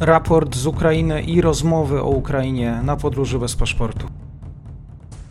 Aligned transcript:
raport 0.00 0.56
z 0.56 0.66
Ukrainy 0.66 1.22
i 1.22 1.40
rozmowy 1.40 2.00
o 2.00 2.08
Ukrainie 2.08 2.80
na 2.84 2.96
podróży 2.96 3.38
bez 3.38 3.56
paszportu. 3.56 4.06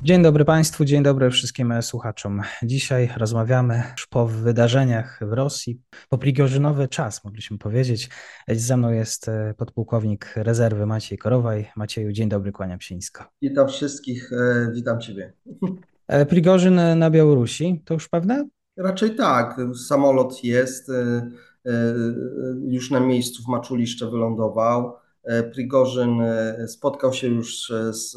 Dzień 0.03 0.23
dobry 0.23 0.46
Państwu, 0.46 0.85
dzień 0.85 1.03
dobry 1.03 1.29
wszystkim 1.29 1.73
słuchaczom. 1.81 2.42
Dzisiaj 2.63 3.10
rozmawiamy 3.17 3.83
już 3.92 4.08
po 4.08 4.28
wydarzeniach 4.28 5.19
w 5.21 5.33
Rosji, 5.33 5.81
po 6.10 6.17
prigorzynowy 6.17 6.87
czas, 6.87 7.24
mogliśmy 7.24 7.58
powiedzieć. 7.58 8.10
Ze 8.47 8.78
mną 8.78 8.92
jest 8.92 9.29
e, 9.29 9.53
podpułkownik 9.58 10.33
rezerwy 10.35 10.86
Maciej 10.86 11.17
Korowaj. 11.17 11.72
Macieju, 11.76 12.12
dzień 12.12 12.29
dobry, 12.29 12.51
kłaniam 12.51 12.81
się 12.81 12.96
nisko. 12.96 13.24
Witam 13.42 13.67
wszystkich, 13.67 14.33
e, 14.33 14.72
witam 14.74 15.01
Ciebie. 15.01 15.33
E, 16.08 16.26
Prigorzyn 16.26 16.81
na 16.95 17.09
Białorusi, 17.09 17.81
to 17.86 17.94
już 17.94 18.09
pewne? 18.09 18.48
Raczej 18.77 19.16
tak. 19.16 19.62
Samolot 19.88 20.44
jest, 20.44 20.91
już 22.67 22.91
na 22.91 22.99
miejscu 22.99 23.43
w 23.43 23.47
Maczuliszcze 23.47 24.09
wylądował. 24.09 24.93
E, 25.23 25.43
Prigorzyn 25.43 26.21
e, 26.21 26.67
spotkał 26.67 27.13
się 27.13 27.27
już 27.27 27.73
z, 27.91 28.11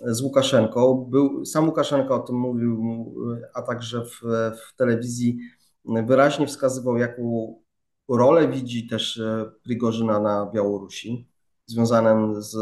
z 0.00 0.20
Łukaszenką. 0.20 1.06
Był, 1.10 1.44
sam 1.44 1.66
Łukaszenka 1.66 2.14
o 2.14 2.18
tym 2.18 2.36
mówił, 2.36 3.14
a 3.54 3.62
także 3.62 4.04
w, 4.04 4.20
w 4.68 4.76
telewizji 4.76 5.38
wyraźnie 5.84 6.46
wskazywał, 6.46 6.96
jaką 6.96 7.54
rolę 8.08 8.48
widzi 8.48 8.86
też 8.86 9.18
e, 9.18 9.50
Prigorzyna 9.62 10.20
na 10.20 10.50
Białorusi, 10.54 11.28
związanym 11.66 12.42
z 12.42 12.56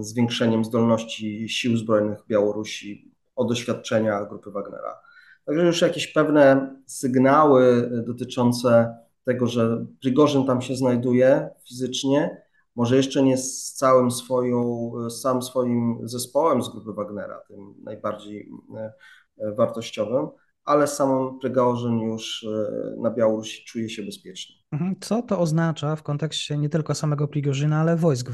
zwiększeniem 0.00 0.64
zdolności 0.64 1.48
sił 1.48 1.76
zbrojnych 1.76 2.18
Białorusi 2.28 3.14
od 3.36 3.48
doświadczenia 3.48 4.24
grupy 4.24 4.50
Wagnera. 4.50 5.00
Także 5.44 5.66
już 5.66 5.80
jakieś 5.80 6.12
pewne 6.12 6.76
sygnały 6.86 7.90
dotyczące 8.06 8.96
tego, 9.28 9.46
że 9.46 9.86
Prigorzyn 10.00 10.44
tam 10.46 10.62
się 10.62 10.76
znajduje 10.76 11.50
fizycznie, 11.68 12.42
może 12.76 12.96
jeszcze 12.96 13.22
nie 13.22 13.36
z 13.36 13.72
całym 13.72 14.10
swoją, 14.10 14.92
całym 15.22 15.42
swoim 15.42 15.98
zespołem 16.02 16.62
z 16.62 16.68
grupy 16.68 16.92
Wagnera, 16.92 17.40
tym 17.48 17.74
najbardziej 17.84 18.50
e, 18.76 18.92
e, 19.38 19.54
wartościowym, 19.54 20.28
ale 20.64 20.86
samym 20.86 21.38
Prygorzyn 21.38 21.98
już 21.98 22.44
e, 22.44 23.00
na 23.00 23.10
Białorusi 23.10 23.64
czuje 23.64 23.90
się 23.90 24.02
bezpiecznie. 24.02 24.56
Mhm. 24.72 24.96
Co 25.00 25.22
to 25.22 25.38
oznacza 25.38 25.96
w 25.96 26.02
kontekście 26.02 26.58
nie 26.58 26.68
tylko 26.68 26.94
samego 26.94 27.28
Prigorzyna, 27.28 27.80
ale 27.80 27.96
wojsk 27.96 28.30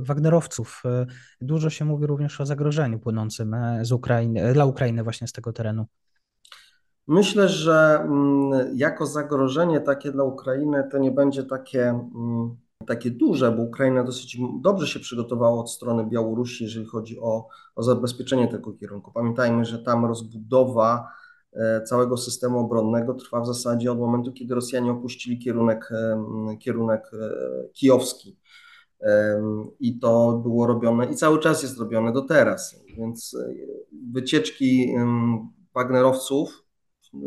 Wagnerowców? 0.00 0.82
Dużo 1.40 1.70
się 1.70 1.84
mówi 1.84 2.06
również 2.06 2.40
o 2.40 2.46
zagrożeniu 2.46 2.98
płynącym 2.98 3.56
z 3.82 3.92
Ukrainy, 3.92 4.52
dla 4.52 4.64
Ukrainy 4.64 5.02
właśnie 5.02 5.26
z 5.26 5.32
tego 5.32 5.52
terenu. 5.52 5.86
Myślę, 7.08 7.48
że 7.48 8.00
mm, 8.04 8.76
jako 8.76 9.06
zagrożenie 9.06 9.80
takie 9.80 10.12
dla 10.12 10.24
Ukrainy 10.24 10.88
to 10.92 10.98
nie 10.98 11.10
będzie 11.10 11.44
takie 11.44 11.88
mm, 11.88 12.56
takie 12.86 13.10
duże, 13.10 13.52
bo 13.52 13.62
Ukraina 13.62 14.04
dosyć 14.04 14.38
dobrze 14.60 14.86
się 14.86 15.00
przygotowała 15.00 15.60
od 15.60 15.70
strony 15.70 16.06
Białorusi, 16.06 16.64
jeżeli 16.64 16.86
chodzi 16.86 17.20
o, 17.20 17.48
o 17.76 17.82
zabezpieczenie 17.82 18.48
tego 18.48 18.72
kierunku. 18.72 19.12
Pamiętajmy, 19.12 19.64
że 19.64 19.78
tam 19.78 20.04
rozbudowa 20.04 21.08
e, 21.52 21.82
całego 21.82 22.16
systemu 22.16 22.58
obronnego 22.58 23.14
trwa 23.14 23.40
w 23.40 23.46
zasadzie 23.46 23.92
od 23.92 23.98
momentu, 23.98 24.32
kiedy 24.32 24.54
Rosjanie 24.54 24.92
opuścili 24.92 25.38
kierunek, 25.38 25.90
kierunek 26.60 27.10
e, 27.12 27.68
kijowski. 27.72 28.38
I 29.80 29.98
to 29.98 30.40
było 30.42 30.66
robione 30.66 31.06
i 31.06 31.14
cały 31.14 31.38
czas 31.38 31.62
jest 31.62 31.78
robione 31.78 32.12
do 32.12 32.22
teraz. 32.22 32.76
Więc 32.96 33.34
e, 33.34 33.54
wycieczki 34.12 34.94
Wagnerowców 35.74 36.67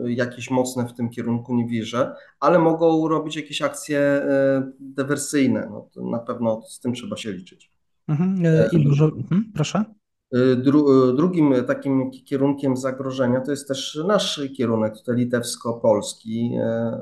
jakieś 0.06 0.52
mocne 0.52 0.88
w 0.88 0.94
tym 0.94 1.10
kierunku, 1.10 1.56
nie 1.56 1.68
wierzę, 1.68 2.16
ale 2.40 2.60
mogą 2.60 3.08
robić 3.08 3.36
jakieś 3.36 3.62
akcje 3.62 4.00
e, 4.00 4.72
dywersyjne. 4.80 5.72
No, 5.72 6.10
na 6.12 6.20
pewno 6.20 6.62
z 6.62 6.80
tym 6.80 6.94
trzeba 6.94 7.18
się 7.18 7.32
liczyć. 7.32 7.72
Mhm. 8.08 8.46
E, 8.46 8.70
I 8.72 8.84
dużo, 8.84 9.06
mhm, 9.06 9.52
proszę. 9.54 9.86
E, 10.34 10.56
dru, 10.56 11.14
drugim 11.14 11.54
takim 11.68 12.12
kierunkiem 12.12 12.78
zagrożenia 12.78 13.42
to 13.42 13.52
jest 13.52 13.68
też 13.68 14.00
nasz 14.08 14.42
kierunek, 14.58 14.98
tutaj 14.98 15.16
litewsko-polski, 15.16 16.52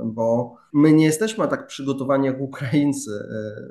bo 0.05 0.55
my 0.73 0.93
nie 0.93 1.05
jesteśmy 1.05 1.47
tak 1.47 1.67
przygotowani 1.67 2.25
jak 2.25 2.41
Ukraińcy 2.41 3.11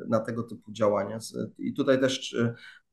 na 0.09 0.21
tego 0.21 0.43
typu 0.43 0.73
działania. 0.73 1.19
I 1.59 1.75
tutaj 1.75 2.01
też 2.01 2.37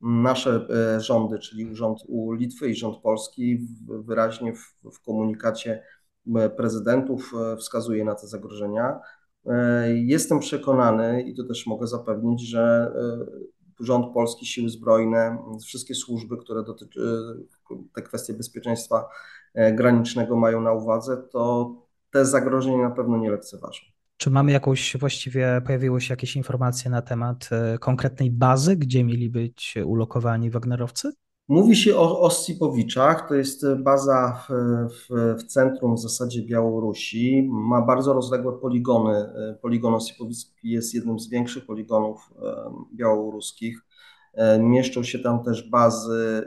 nasze 0.00 0.66
rządy, 1.00 1.38
czyli 1.38 1.76
rząd 1.76 1.98
u 2.06 2.32
Litwy 2.32 2.70
i 2.70 2.74
rząd 2.74 2.96
polski 2.96 3.66
wyraźnie 3.88 4.52
w, 4.54 4.76
w 4.92 5.00
komunikacie 5.00 5.82
prezydentów 6.56 7.32
e, 7.34 7.56
wskazuje 7.56 8.04
na 8.04 8.14
te 8.14 8.26
zagrożenia. 8.26 9.00
E, 9.46 9.92
jestem 9.92 10.38
przekonany 10.38 11.22
i 11.22 11.34
to 11.34 11.44
też 11.44 11.66
mogę 11.66 11.86
zapewnić, 11.86 12.48
że 12.48 12.92
e, 13.80 13.84
rząd 13.84 14.14
polski, 14.14 14.46
siły 14.46 14.68
zbrojne, 14.68 15.38
wszystkie 15.64 15.94
służby, 15.94 16.36
które 16.36 16.62
dotyczy, 16.62 17.00
te 17.94 18.02
kwestie 18.02 18.34
bezpieczeństwa 18.34 19.08
granicznego 19.72 20.36
mają 20.36 20.60
na 20.60 20.72
uwadze, 20.72 21.16
to 21.16 21.74
te 22.10 22.24
zagrożenia 22.24 22.88
na 22.88 22.90
pewno 22.90 23.16
nie 23.16 23.30
lekceważą. 23.30 23.80
Czy 24.16 24.30
mamy 24.30 24.52
jakąś, 24.52 24.96
właściwie 24.96 25.62
pojawiły 25.66 26.00
się 26.00 26.12
jakieś 26.12 26.36
informacje 26.36 26.90
na 26.90 27.02
temat 27.02 27.48
konkretnej 27.80 28.30
bazy, 28.30 28.76
gdzie 28.76 29.04
mieli 29.04 29.30
być 29.30 29.74
ulokowani 29.84 30.50
Wagnerowcy? 30.50 31.12
Mówi 31.48 31.76
się 31.76 31.96
o 31.96 32.20
Osipowiczach, 32.20 33.28
to 33.28 33.34
jest 33.34 33.66
baza 33.78 34.44
w, 34.48 34.52
w, 34.90 35.38
w, 35.38 35.46
centrum 35.46 35.96
w 35.96 36.00
zasadzie 36.00 36.42
Białorusi. 36.42 37.48
Ma 37.52 37.82
bardzo 37.82 38.12
rozległe 38.12 38.52
poligony. 38.52 39.26
Poligon 39.62 39.94
Osipowicki 39.94 40.70
jest 40.70 40.94
jednym 40.94 41.18
z 41.18 41.28
większych 41.28 41.66
poligonów 41.66 42.30
białoruskich. 42.94 43.82
E, 44.34 44.58
mieszczą 44.58 45.02
się 45.02 45.18
tam 45.18 45.44
też 45.44 45.70
bazy 45.70 46.46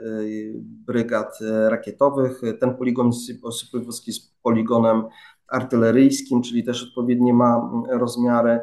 brygad 0.86 1.38
rakietowych. 1.68 2.40
Ten 2.60 2.74
poligon 2.74 3.10
Osipowicki 3.42 4.10
jest 4.10 4.42
poligonem 4.42 5.04
artyleryjskim, 5.48 6.42
czyli 6.42 6.64
też 6.64 6.82
odpowiednie 6.88 7.34
ma 7.34 7.70
rozmiary. 7.90 8.60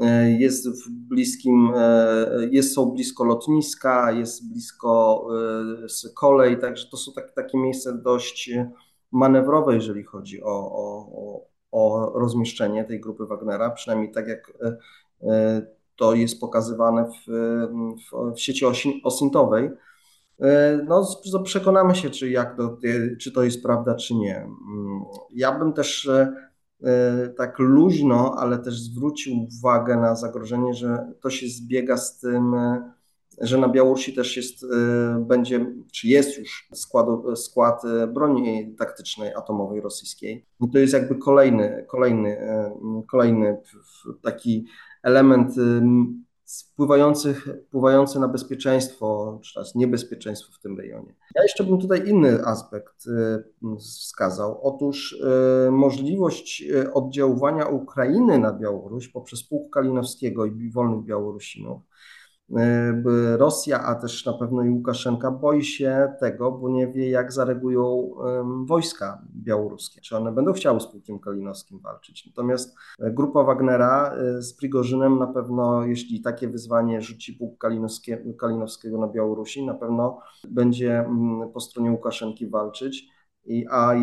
E, 0.00 0.30
jest 0.30 0.68
w 0.68 0.90
bliskim, 0.90 1.72
e, 1.76 2.26
jest, 2.50 2.74
są 2.74 2.86
blisko 2.86 3.24
lotniska, 3.24 4.12
jest 4.12 4.48
blisko 4.48 5.26
e, 6.06 6.08
kolej, 6.14 6.58
także 6.58 6.86
to 6.90 6.96
są 6.96 7.12
tak, 7.12 7.32
takie 7.34 7.58
miejsca 7.58 7.92
dość 7.92 8.50
manewrowe, 9.12 9.74
jeżeli 9.74 10.04
chodzi 10.04 10.42
o, 10.42 10.72
o, 10.72 11.46
o 11.72 12.12
rozmieszczenie 12.18 12.84
tej 12.84 13.00
grupy 13.00 13.26
Wagnera, 13.26 13.70
przynajmniej 13.70 14.12
tak 14.12 14.28
jak 14.28 14.52
to 15.96 16.14
jest 16.14 16.40
pokazywane 16.40 17.04
w, 17.04 17.30
w, 18.10 18.34
w 18.34 18.40
sieci 18.40 18.64
osintowej. 19.04 19.70
No, 20.86 21.06
przekonamy 21.44 21.94
się, 21.94 22.10
czy, 22.10 22.30
jak 22.30 22.56
to, 22.56 22.78
czy 23.20 23.32
to 23.32 23.42
jest 23.42 23.62
prawda, 23.62 23.94
czy 23.94 24.14
nie. 24.14 24.36
Mm, 24.36 25.04
ja 25.34 25.58
bym 25.58 25.72
też 25.72 26.10
tak 27.36 27.58
luźno, 27.58 28.34
ale 28.38 28.58
też 28.58 28.80
zwrócił 28.80 29.34
uwagę 29.58 29.96
na 29.96 30.16
zagrożenie, 30.16 30.74
że 30.74 31.12
to 31.20 31.30
się 31.30 31.48
zbiega 31.48 31.96
z 31.96 32.18
tym, 32.18 32.54
e, 32.54 32.92
że 33.40 33.58
na 33.58 33.68
Białorusi 33.68 34.14
też 34.14 34.36
jest, 34.36 34.64
e, 34.64 35.24
będzie, 35.28 35.66
czy 35.92 36.08
jest 36.08 36.38
już 36.38 36.68
skład, 36.74 37.06
skład 37.34 37.82
broni 38.14 38.74
taktycznej 38.78 39.34
atomowej 39.34 39.80
rosyjskiej. 39.80 40.46
I 40.60 40.70
to 40.70 40.78
jest 40.78 40.92
jakby 40.94 41.14
kolejny, 41.14 41.84
kolejny, 41.88 42.38
kolejny 43.10 43.56
taki 44.22 44.66
element 45.02 45.54
wpływających, 46.46 47.48
wpływający 47.68 48.20
na 48.20 48.28
bezpieczeństwo, 48.28 49.40
czy 49.42 49.54
też 49.54 49.74
niebezpieczeństwo 49.74 50.52
w 50.52 50.58
tym 50.58 50.78
rejonie. 50.78 51.14
Ja 51.34 51.42
jeszcze 51.42 51.64
bym 51.64 51.78
tutaj 51.78 52.08
inny 52.08 52.44
aspekt 52.44 53.06
y, 53.06 53.78
wskazał. 53.78 54.60
Otóż 54.62 55.12
y, 55.66 55.70
możliwość 55.70 56.62
y, 56.70 56.92
oddziaływania 56.92 57.66
Ukrainy 57.66 58.38
na 58.38 58.52
Białoruś 58.52 59.08
poprzez 59.08 59.42
Pułk 59.42 59.72
Kalinowskiego 59.72 60.46
i 60.46 60.70
wolnych 60.70 61.04
Białorusinów 61.04 61.82
Rosja, 63.36 63.82
a 63.82 63.94
też 63.94 64.24
na 64.24 64.32
pewno 64.32 64.62
i 64.62 64.70
Łukaszenka 64.70 65.30
boi 65.30 65.64
się 65.64 66.14
tego, 66.20 66.52
bo 66.52 66.68
nie 66.68 66.88
wie, 66.88 67.10
jak 67.10 67.32
zareagują 67.32 68.10
wojska 68.64 69.22
białoruskie. 69.36 70.00
Czy 70.00 70.16
one 70.16 70.32
będą 70.32 70.52
chciały 70.52 70.80
z 70.80 70.86
Pułkiem 70.86 71.18
Kalinowskim 71.18 71.80
walczyć. 71.80 72.26
Natomiast 72.26 72.76
e, 72.98 73.10
grupa 73.10 73.42
Wagnera 73.42 74.12
e, 74.12 74.42
z 74.42 74.54
Prigorzynem 74.54 75.18
na 75.18 75.26
pewno, 75.26 75.84
jeśli 75.84 76.20
takie 76.20 76.48
wyzwanie 76.48 77.02
rzuci 77.02 77.32
Pułk 77.32 77.58
Kalinowskiego 78.38 78.98
na 78.98 79.08
Białorusi, 79.08 79.66
na 79.66 79.74
pewno 79.74 80.20
będzie 80.48 81.08
po 81.54 81.60
stronie 81.60 81.90
Łukaszenki 81.90 82.46
walczyć. 82.46 83.08
I, 83.44 83.66
a 83.70 83.94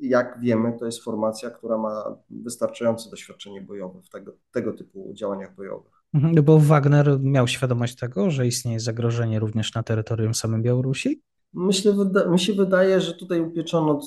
jak 0.00 0.40
wiemy, 0.40 0.76
to 0.78 0.86
jest 0.86 1.04
formacja, 1.04 1.50
która 1.50 1.78
ma 1.78 2.16
wystarczające 2.30 3.10
doświadczenie 3.10 3.62
bojowe 3.62 4.02
w 4.02 4.08
tego, 4.08 4.32
tego 4.52 4.72
typu 4.72 5.10
działaniach 5.14 5.54
bojowych. 5.54 6.03
Mhm, 6.14 6.44
bo 6.44 6.58
Wagner 6.58 7.20
miał 7.20 7.48
świadomość 7.48 7.96
tego, 7.96 8.30
że 8.30 8.46
istnieje 8.46 8.80
zagrożenie 8.80 9.38
również 9.38 9.74
na 9.74 9.82
terytorium 9.82 10.34
samym 10.34 10.62
Białorusi? 10.62 11.22
Myślę, 11.54 11.94
mi 12.30 12.38
się 12.38 12.52
wydaje, 12.52 13.00
że 13.00 13.14
tutaj 13.14 13.40
upieczono 13.40 14.00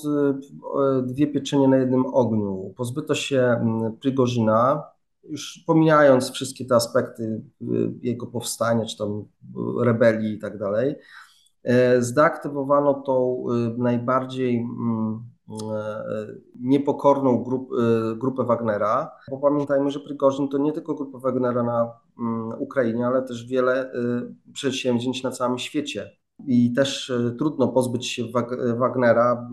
dwie 1.02 1.26
pieczenie 1.26 1.68
na 1.68 1.76
jednym 1.76 2.06
ogniu. 2.06 2.74
Pozbyto 2.76 3.14
się 3.14 3.56
Prigorzyna, 4.00 4.82
już 5.24 5.64
pomijając 5.66 6.30
wszystkie 6.30 6.64
te 6.64 6.74
aspekty 6.74 7.42
jego 8.02 8.26
powstania, 8.26 8.84
czy 8.84 8.98
tam 8.98 9.24
rebelii 9.84 10.34
i 10.34 10.38
tak 10.38 10.58
dalej, 10.58 10.94
zdeaktywowano 11.98 12.94
tą 12.94 13.44
najbardziej 13.78 14.66
niepokorną 16.60 17.44
grup, 17.44 17.70
grupę 18.16 18.44
Wagnera, 18.44 19.10
bo 19.30 19.38
pamiętajmy, 19.38 19.90
że 19.90 20.00
Prigorzyn 20.00 20.48
to 20.48 20.58
nie 20.58 20.72
tylko 20.72 20.94
grupa 20.94 21.18
Wagnera 21.18 21.62
na 21.62 21.92
mm, 22.18 22.52
Ukrainie, 22.58 23.06
ale 23.06 23.22
też 23.22 23.46
wiele 23.46 23.92
przedsięwzięć 24.52 25.22
na 25.22 25.30
całym 25.30 25.58
świecie. 25.58 26.10
I 26.46 26.72
też 26.72 27.12
trudno 27.38 27.68
pozbyć 27.68 28.06
się 28.06 28.22
Wagnera, 28.76 29.48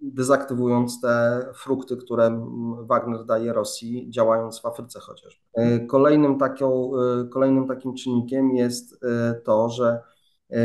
dezaktywując 0.00 1.00
te 1.00 1.46
frukty, 1.54 1.96
które 1.96 2.48
Wagner 2.80 3.24
daje 3.24 3.52
Rosji, 3.52 4.10
działając 4.10 4.60
w 4.60 4.66
Afryce 4.66 5.00
chociażby. 5.00 5.42
E, 5.54 5.86
kolejnym, 5.86 6.38
taką, 6.38 6.90
e, 6.96 7.28
kolejnym 7.28 7.68
takim 7.68 7.94
czynnikiem 7.94 8.56
jest 8.56 9.04
e, 9.04 9.34
to, 9.34 9.68
że 9.68 10.02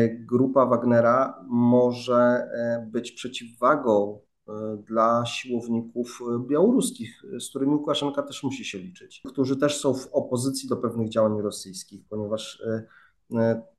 grupa 0.09 0.65
Wagnera 0.65 1.45
może 1.47 2.49
być 2.91 3.11
przeciwwagą 3.11 4.19
dla 4.87 5.25
siłowników 5.25 6.19
białoruskich, 6.47 7.23
z 7.39 7.49
którymi 7.49 7.73
Łukaszenka 7.73 8.23
też 8.23 8.43
musi 8.43 8.65
się 8.65 8.77
liczyć, 8.77 9.21
którzy 9.27 9.57
też 9.57 9.79
są 9.79 9.93
w 9.93 10.07
opozycji 10.11 10.69
do 10.69 10.77
pewnych 10.77 11.09
działań 11.09 11.41
rosyjskich, 11.41 12.01
ponieważ 12.09 12.63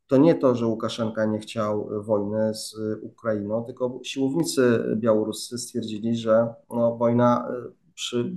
to 0.07 0.17
nie 0.17 0.35
to, 0.35 0.55
że 0.55 0.67
Łukaszenka 0.67 1.25
nie 1.25 1.39
chciał 1.39 1.89
wojny 2.05 2.55
z 2.55 2.77
Ukrainą, 3.03 3.65
tylko 3.65 4.01
siłownicy 4.03 4.85
białoruscy 4.97 5.59
stwierdzili, 5.59 6.17
że 6.17 6.55
no, 6.71 6.97
wojna 6.97 7.49
przy, 7.95 8.37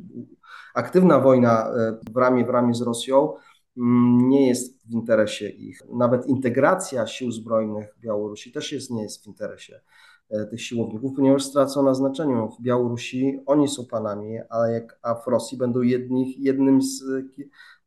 aktywna 0.73 1.19
wojna 1.19 1.71
w 2.13 2.17
ramię 2.17 2.45
w 2.45 2.49
ramię 2.49 2.73
z 2.73 2.81
Rosją 2.81 3.33
mm, 3.77 4.29
nie 4.29 4.47
jest 4.47 4.74
w 4.85 4.91
interesie 4.91 5.49
ich. 5.49 5.81
Nawet 5.93 6.27
integracja 6.27 7.07
sił 7.07 7.31
zbrojnych 7.31 7.95
Białorusi 7.99 8.51
też 8.51 8.71
jest, 8.71 8.91
nie 8.91 9.03
jest 9.03 9.23
w 9.23 9.27
interesie 9.27 9.81
e, 10.29 10.45
tych 10.45 10.61
siłowników, 10.61 11.15
ponieważ 11.15 11.43
stracą 11.43 11.83
na 11.83 11.93
znaczeniu. 11.93 12.51
W 12.59 12.61
Białorusi 12.61 13.39
oni 13.45 13.67
są 13.67 13.85
panami, 13.85 14.39
a, 14.49 14.67
jak, 14.67 14.99
a 15.01 15.15
w 15.15 15.27
Rosji 15.27 15.57
będą 15.57 15.81
jedni, 15.81 16.35
jednym 16.37 16.81
z, 16.81 17.03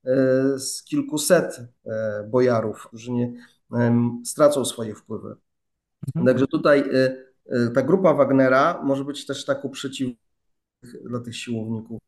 e, 0.05 0.59
z 0.59 0.85
kilkuset 0.85 1.61
e, 1.87 2.29
bojarów, 2.31 2.87
którzy 2.87 3.12
nie, 3.12 3.33
stracą 4.25 4.65
swoje 4.65 4.95
wpływy. 4.95 5.37
Mhm. 6.06 6.27
Także 6.27 6.47
tutaj 6.47 6.85
ta 7.75 7.83
grupa 7.83 8.15
Wagnera 8.15 8.83
może 8.85 9.05
być 9.05 9.27
też 9.27 9.45
taką 9.45 9.71
przeciw 9.71 10.17
dla 11.05 11.21
tych 11.21 11.37
siłowników 11.37 12.00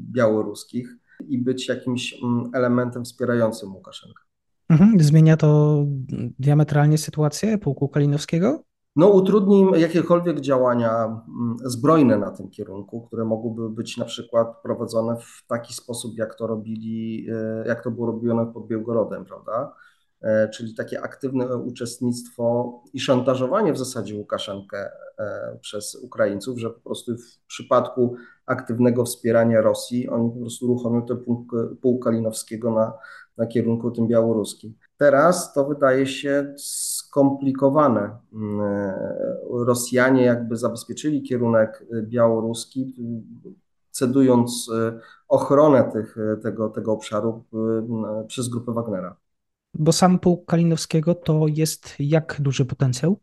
białoruskich 0.00 0.96
i 1.28 1.38
być 1.38 1.68
jakimś 1.68 2.22
mm, 2.22 2.50
elementem 2.54 3.04
wspierającym 3.04 3.74
Łukaszenkę. 3.74 4.22
Mhm. 4.68 5.00
Zmienia 5.00 5.36
to 5.36 5.78
diametralnie 6.38 6.98
sytuację 6.98 7.58
pułku 7.58 7.88
Kalinowskiego? 7.88 8.62
No, 8.96 9.08
utrudni 9.08 9.60
im 9.60 9.74
jakiekolwiek 9.74 10.40
działania 10.40 11.04
mm, 11.04 11.56
zbrojne 11.64 12.18
na 12.18 12.30
tym 12.30 12.50
kierunku, 12.50 13.06
które 13.06 13.24
mogłyby 13.24 13.70
być 13.70 13.96
na 13.96 14.04
przykład 14.04 14.62
prowadzone 14.62 15.16
w 15.16 15.46
taki 15.46 15.74
sposób, 15.74 16.18
jak 16.18 16.34
to 16.34 16.46
robili, 16.46 17.26
y, 17.30 17.68
jak 17.68 17.84
to 17.84 17.90
było 17.90 18.06
robione 18.06 18.46
pod 18.46 18.66
Białgorodem, 18.66 19.24
prawda? 19.24 19.72
E, 20.24 20.48
czyli 20.48 20.74
takie 20.74 21.02
aktywne 21.02 21.56
uczestnictwo 21.56 22.72
i 22.92 23.00
szantażowanie 23.00 23.72
w 23.72 23.78
zasadzie 23.78 24.14
Łukaszenkę 24.14 24.90
e, 25.18 25.58
przez 25.60 25.94
Ukraińców, 25.94 26.58
że 26.58 26.70
po 26.70 26.80
prostu 26.80 27.16
w 27.16 27.46
przypadku 27.46 28.14
aktywnego 28.46 29.04
wspierania 29.04 29.60
Rosji 29.60 30.08
oni 30.08 30.30
po 30.30 30.40
prostu 30.40 30.64
uruchomią 30.64 31.06
te 31.06 31.16
pół 31.82 31.98
Kalinowskiego 31.98 32.70
na, 32.70 32.92
na 33.36 33.46
kierunku 33.46 33.90
tym 33.90 34.08
białoruskim. 34.08 34.74
Teraz 34.96 35.52
to 35.52 35.64
wydaje 35.64 36.06
się 36.06 36.54
skomplikowane. 36.58 38.18
Mm, 38.32 38.60
e, 38.60 39.38
Rosjanie 39.50 40.24
jakby 40.24 40.56
zabezpieczyli 40.56 41.22
kierunek 41.22 41.86
białoruski, 42.02 42.94
cedując 43.90 44.70
ochronę 45.28 45.90
tych, 45.92 46.16
tego, 46.42 46.68
tego 46.68 46.92
obszaru 46.92 47.44
przez 48.28 48.48
grupę 48.48 48.72
Wagnera. 48.72 49.23
Bo 49.74 49.92
sam 49.92 50.18
pułk 50.18 50.46
Kalinowskiego 50.46 51.14
to 51.14 51.46
jest 51.48 51.94
jak 51.98 52.36
duży 52.40 52.64
potencjał? 52.64 53.16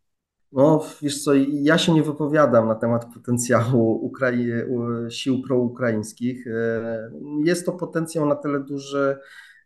No, 0.51 0.83
wiesz 1.01 1.23
co, 1.23 1.31
ja 1.49 1.77
się 1.77 1.93
nie 1.93 2.03
wypowiadam 2.03 2.67
na 2.67 2.75
temat 2.75 3.13
potencjału 3.13 4.05
Ukrai 4.05 4.51
sił 5.09 5.41
proukraińskich. 5.41 6.47
E, 6.47 7.11
jest 7.43 7.65
to 7.65 7.71
potencjał 7.71 8.25
na 8.25 8.35
tyle 8.35 8.59
duży, 8.59 9.17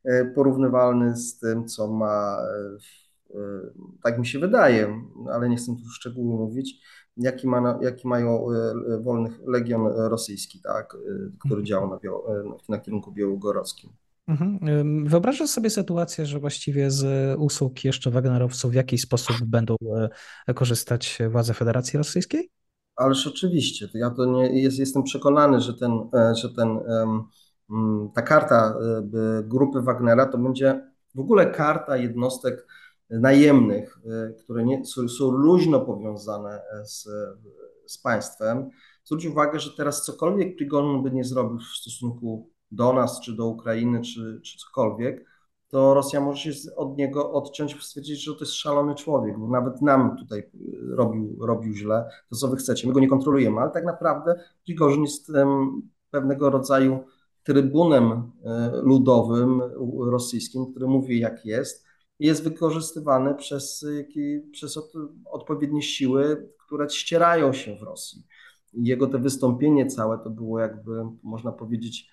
e, 0.04 0.26
porównywalny 0.26 1.18
z 1.18 1.40
tym, 1.40 1.68
co 1.68 1.88
ma, 1.88 2.38
e, 3.30 3.40
tak 4.04 4.20
mi 4.20 4.26
się 4.26 4.40
wydaje, 4.40 5.02
ale 5.34 5.50
nie 5.50 5.56
chcę 5.56 5.76
tu 5.76 5.90
szczegółów 5.90 6.40
mówić, 6.40 6.82
jaki, 7.18 7.48
ma, 7.48 7.80
jaki 7.82 8.08
mają 8.08 8.46
wolnych 9.02 9.40
Legion 9.48 9.88
Rosyjski, 9.88 10.62
tak, 10.62 10.98
który 11.40 11.64
działa 11.64 11.88
na, 11.88 12.00
na 12.70 12.80
kierunku 12.80 13.12
białogorodzkim. 13.12 13.90
Mhm. 14.28 15.06
Wyobrażasz 15.08 15.50
sobie 15.50 15.70
sytuację, 15.70 16.26
że 16.26 16.40
właściwie 16.40 16.92
z 16.92 17.36
usług 17.40 17.84
jeszcze 17.84 18.12
Wagnerowców 18.12 18.72
w 18.72 18.76
jakiś 18.76 19.02
sposób 19.02 19.38
będą 19.46 19.76
e, 20.48 20.54
korzystać 20.54 21.20
władze 21.30 21.54
Federacji 21.54 21.98
Rosyjskiej? 21.98 22.50
Ależ 22.96 23.28
oczywiście. 23.28 23.90
Ja 23.94 24.10
to 24.10 24.26
nie, 24.26 24.62
jest, 24.62 24.80
jestem 24.80 25.04
przekonany, 25.04 25.62
że, 25.62 25.74
ten, 25.74 25.92
e, 26.14 26.36
że 26.36 26.50
ten, 26.50 26.80
mm, 27.70 28.12
ta 28.16 28.22
karta 28.22 28.78
e, 28.80 29.44
grupy 29.44 29.82
Wagnera 29.82 30.26
to 30.26 30.38
będzie 30.38 30.82
w 31.16 31.20
ogóle 31.20 31.52
karta 31.52 31.98
jednostek 31.98 32.68
najemnych, 33.10 34.00
które 34.44 34.64
nie, 34.64 34.86
są, 34.86 35.10
są 35.10 35.32
luźno 35.32 35.82
powiązane 35.82 36.62
z, 36.84 37.08
z 37.88 37.98
państwem. 37.98 38.70
Zwróć 39.04 39.26
uwagę, 39.26 39.60
że 39.60 39.72
teraz 39.78 40.06
cokolwiek 40.06 40.56
Prigorzyn 40.56 41.04
by 41.04 41.12
nie 41.12 41.24
zrobił 41.24 41.60
w 41.60 41.78
stosunku 41.78 42.55
do 42.76 42.94
nas, 42.94 43.20
czy 43.22 43.34
do 43.36 43.48
Ukrainy, 43.48 44.02
czy, 44.02 44.42
czy 44.44 44.58
cokolwiek, 44.58 45.26
to 45.70 45.94
Rosja 45.94 46.22
może 46.22 46.54
się 46.54 46.76
od 46.76 46.98
niego 46.98 47.34
odciąć, 47.34 47.84
stwierdzić, 47.84 48.24
że 48.24 48.34
to 48.34 48.40
jest 48.40 48.54
szalony 48.54 48.96
człowiek, 48.96 49.40
bo 49.40 49.48
nawet 49.48 49.82
nam 49.82 50.18
tutaj 50.18 50.50
robił, 50.90 51.38
robił 51.40 51.74
źle, 51.74 52.10
to 52.30 52.36
co 52.36 52.48
wy 52.48 52.58
chcecie, 52.58 52.88
my 52.88 52.94
go 52.94 53.00
nie 53.00 53.10
kontrolujemy, 53.10 53.62
ale 53.62 53.72
tak 53.72 53.86
naprawdę 53.86 54.40
Prigorzyn 54.66 55.02
jest 55.02 55.30
um, 55.30 55.82
pewnego 56.12 56.50
rodzaju 56.50 57.00
trybunem 57.44 58.12
e, 58.46 58.72
ludowym 58.84 59.62
rosyjskim, 60.12 60.66
który 60.72 60.88
mówi 60.88 61.20
jak 61.20 61.46
jest 61.46 61.86
jest 62.20 62.44
wykorzystywany 62.44 63.36
przez, 63.36 63.86
przez 64.52 64.78
od, 64.78 64.94
odpowiednie 65.26 65.82
siły, 65.82 66.50
które 66.66 66.90
ścierają 66.90 67.54
się 67.54 67.76
w 67.76 67.82
Rosji. 67.82 68.24
Jego 68.74 69.08
te 69.08 69.18
wystąpienie 69.18 69.86
całe 69.86 70.18
to 70.18 70.30
było 70.30 70.60
jakby, 70.60 71.04
można 71.24 71.52
powiedzieć, 71.52 72.10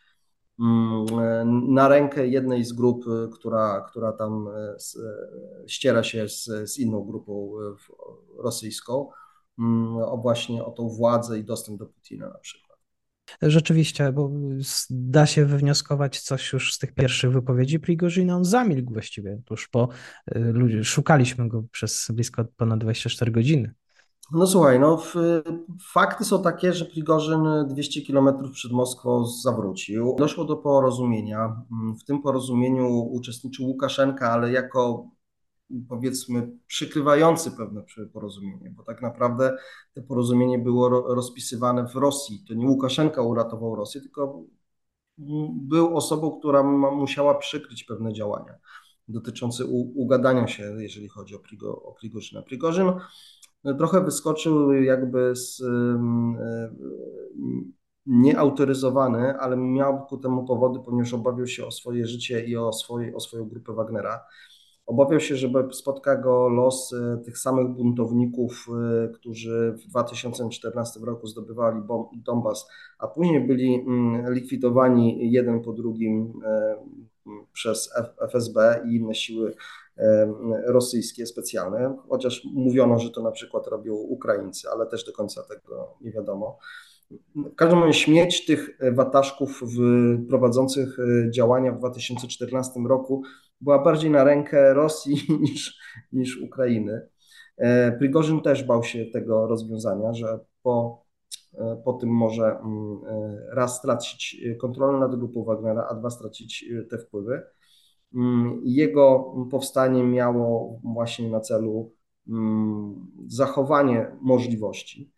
na 1.68 1.88
rękę 1.88 2.26
jednej 2.26 2.64
z 2.64 2.72
grup, 2.72 3.04
która, 3.32 3.86
która 3.90 4.12
tam 4.12 4.48
e, 4.48 4.76
ściera 5.66 6.02
się 6.02 6.28
z, 6.28 6.44
z 6.44 6.78
inną 6.78 7.04
grupą 7.04 7.52
e, 7.60 8.42
rosyjską, 8.42 9.10
mm, 9.58 9.96
o 9.96 10.16
właśnie 10.16 10.64
o 10.64 10.70
tą 10.70 10.88
władzę 10.88 11.38
i 11.38 11.44
dostęp 11.44 11.78
do 11.78 11.86
Putina 11.86 12.28
na 12.28 12.38
przykład. 12.38 12.72
Rzeczywiście, 13.42 14.12
bo 14.12 14.30
da 14.90 15.26
się 15.26 15.44
wywnioskować 15.44 16.20
coś 16.20 16.52
już 16.52 16.74
z 16.74 16.78
tych 16.78 16.94
pierwszych 16.94 17.32
wypowiedzi 17.32 17.80
Prigozina. 17.80 18.36
On 18.36 18.44
zamilkł 18.44 18.92
właściwie 18.92 19.42
tuż 19.44 19.68
po, 19.68 19.88
e, 20.34 20.84
szukaliśmy 20.84 21.48
go 21.48 21.64
przez 21.72 22.08
blisko 22.14 22.44
ponad 22.56 22.80
24 22.80 23.32
godziny. 23.32 23.74
No 24.34 24.46
słuchaj, 24.46 24.80
no 24.80 25.02
fakty 25.92 26.24
są 26.24 26.42
takie, 26.42 26.72
że 26.72 26.84
Prigorzyn 26.84 27.44
200 27.68 28.02
kilometrów 28.02 28.52
przed 28.52 28.72
Moskwą 28.72 29.26
zawrócił. 29.26 30.14
Doszło 30.18 30.44
do 30.44 30.56
porozumienia. 30.56 31.62
W 32.00 32.04
tym 32.04 32.22
porozumieniu 32.22 32.88
uczestniczył 32.88 33.66
Łukaszenka, 33.66 34.30
ale 34.30 34.52
jako 34.52 35.10
powiedzmy 35.88 36.50
przykrywający 36.66 37.50
pewne 37.50 37.82
porozumienie, 38.12 38.70
bo 38.70 38.82
tak 38.82 39.02
naprawdę 39.02 39.56
to 39.94 40.02
porozumienie 40.02 40.58
było 40.58 40.88
rozpisywane 41.14 41.88
w 41.88 41.94
Rosji. 41.94 42.44
To 42.48 42.54
nie 42.54 42.66
Łukaszenka 42.66 43.22
uratował 43.22 43.74
Rosję, 43.74 44.00
tylko 44.00 44.42
był 45.52 45.96
osobą, 45.96 46.38
która 46.38 46.62
musiała 46.92 47.34
przykryć 47.34 47.84
pewne 47.84 48.12
działania 48.12 48.54
dotyczące 49.08 49.64
ugadania 49.94 50.46
się, 50.46 50.62
jeżeli 50.78 51.08
chodzi 51.08 51.34
o, 51.34 51.38
Prigo, 51.38 51.82
o 51.82 51.92
Prigorzyna. 51.92 52.42
Prigorzyn 52.42 52.92
trochę 53.78 54.04
wyskoczył 54.04 54.72
jakby 54.72 55.36
z 55.36 55.62
nieautoryzowany, 58.06 59.38
ale 59.38 59.56
miał 59.56 60.06
ku 60.06 60.18
temu 60.18 60.44
powody, 60.44 60.80
ponieważ 60.84 61.14
obawiał 61.14 61.46
się 61.46 61.66
o 61.66 61.70
swoje 61.70 62.06
życie 62.06 62.44
i 62.44 62.56
o, 62.56 62.72
swoje, 62.72 63.14
o 63.14 63.20
swoją 63.20 63.48
grupę 63.48 63.72
Wagnera. 63.72 64.20
Obawiał 64.86 65.20
się, 65.20 65.36
że 65.36 65.48
spotka 65.72 66.16
go 66.16 66.48
los 66.48 66.94
tych 67.24 67.38
samych 67.38 67.68
buntowników, 67.68 68.66
którzy 69.14 69.74
w 69.84 69.90
2014 69.90 71.00
roku 71.00 71.26
zdobywali 71.26 71.82
Donbas, 72.14 72.68
a 72.98 73.08
później 73.08 73.46
byli 73.46 73.74
mm, 73.74 74.34
likwidowani 74.34 75.32
jeden 75.32 75.60
po 75.60 75.72
drugim 75.72 76.32
przez 77.52 77.90
FSB 78.20 78.80
i 78.88 78.96
inne 78.96 79.14
siły 79.14 79.54
rosyjskie 80.66 81.26
specjalne, 81.26 81.96
chociaż 82.08 82.44
mówiono, 82.54 82.98
że 82.98 83.10
to 83.10 83.22
na 83.22 83.30
przykład 83.30 83.66
robią 83.66 83.94
Ukraińcy, 83.94 84.68
ale 84.70 84.86
też 84.86 85.04
do 85.04 85.12
końca 85.12 85.42
tego 85.42 85.94
nie 86.00 86.12
wiadomo. 86.12 86.58
W 87.36 87.54
każdym 87.54 87.80
razie 87.80 87.98
śmierć 87.98 88.46
tych 88.46 88.78
wataszków 88.92 89.62
prowadzących 90.28 90.98
e, 90.98 91.30
działania 91.30 91.72
w 91.72 91.78
2014 91.78 92.80
roku 92.88 93.22
była 93.60 93.84
bardziej 93.84 94.10
na 94.10 94.24
rękę 94.24 94.74
Rosji 94.74 95.16
niż, 95.40 95.78
niż 96.12 96.40
Ukrainy. 96.42 97.08
E, 97.56 97.92
Prigorzyn 97.92 98.40
też 98.40 98.64
bał 98.64 98.84
się 98.84 99.06
tego 99.06 99.46
rozwiązania, 99.46 100.14
że 100.14 100.38
po, 100.62 101.04
e, 101.54 101.82
po 101.84 101.92
tym 101.92 102.08
może 102.08 102.58
mm, 102.58 103.00
raz 103.52 103.78
stracić 103.78 104.40
kontrolę 104.60 104.98
nad 104.98 105.16
grupą 105.16 105.44
Wagnera, 105.44 105.86
a 105.90 105.94
dwa 105.94 106.10
stracić 106.10 106.64
te 106.90 106.98
wpływy. 106.98 107.42
Mm, 108.14 108.60
jego 108.64 109.34
powstanie 109.50 110.04
miało 110.04 110.80
właśnie 110.84 111.30
na 111.30 111.40
celu 111.40 111.92
mm, 112.28 113.06
zachowanie 113.26 114.16
możliwości 114.20 115.12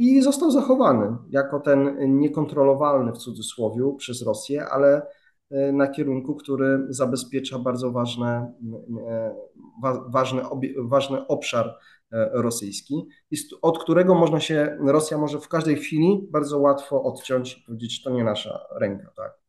i 0.00 0.22
został 0.22 0.50
zachowany 0.50 1.16
jako 1.30 1.60
ten 1.60 1.96
niekontrolowalny 2.18 3.12
w 3.12 3.18
cudzysłowie 3.18 3.94
przez 3.98 4.22
Rosję, 4.22 4.66
ale 4.66 5.06
e, 5.50 5.72
na 5.72 5.88
kierunku, 5.88 6.34
który 6.34 6.86
zabezpiecza 6.88 7.58
bardzo 7.58 7.90
ważne, 7.90 8.52
e, 9.08 9.34
ważny, 10.08 10.42
ważny 10.78 11.26
obszar 11.26 11.78
e, 12.12 12.30
rosyjski, 12.32 13.08
od 13.62 13.78
którego 13.78 14.14
można 14.14 14.40
się, 14.40 14.78
Rosja 14.80 15.18
może 15.18 15.40
w 15.40 15.48
każdej 15.48 15.76
chwili 15.76 16.28
bardzo 16.30 16.58
łatwo 16.58 17.02
odciąć 17.02 17.58
i 17.58 17.62
powiedzieć, 17.66 18.02
to 18.02 18.10
nie 18.10 18.24
nasza 18.24 18.60
ręka. 18.80 19.12
Tak? 19.16 19.39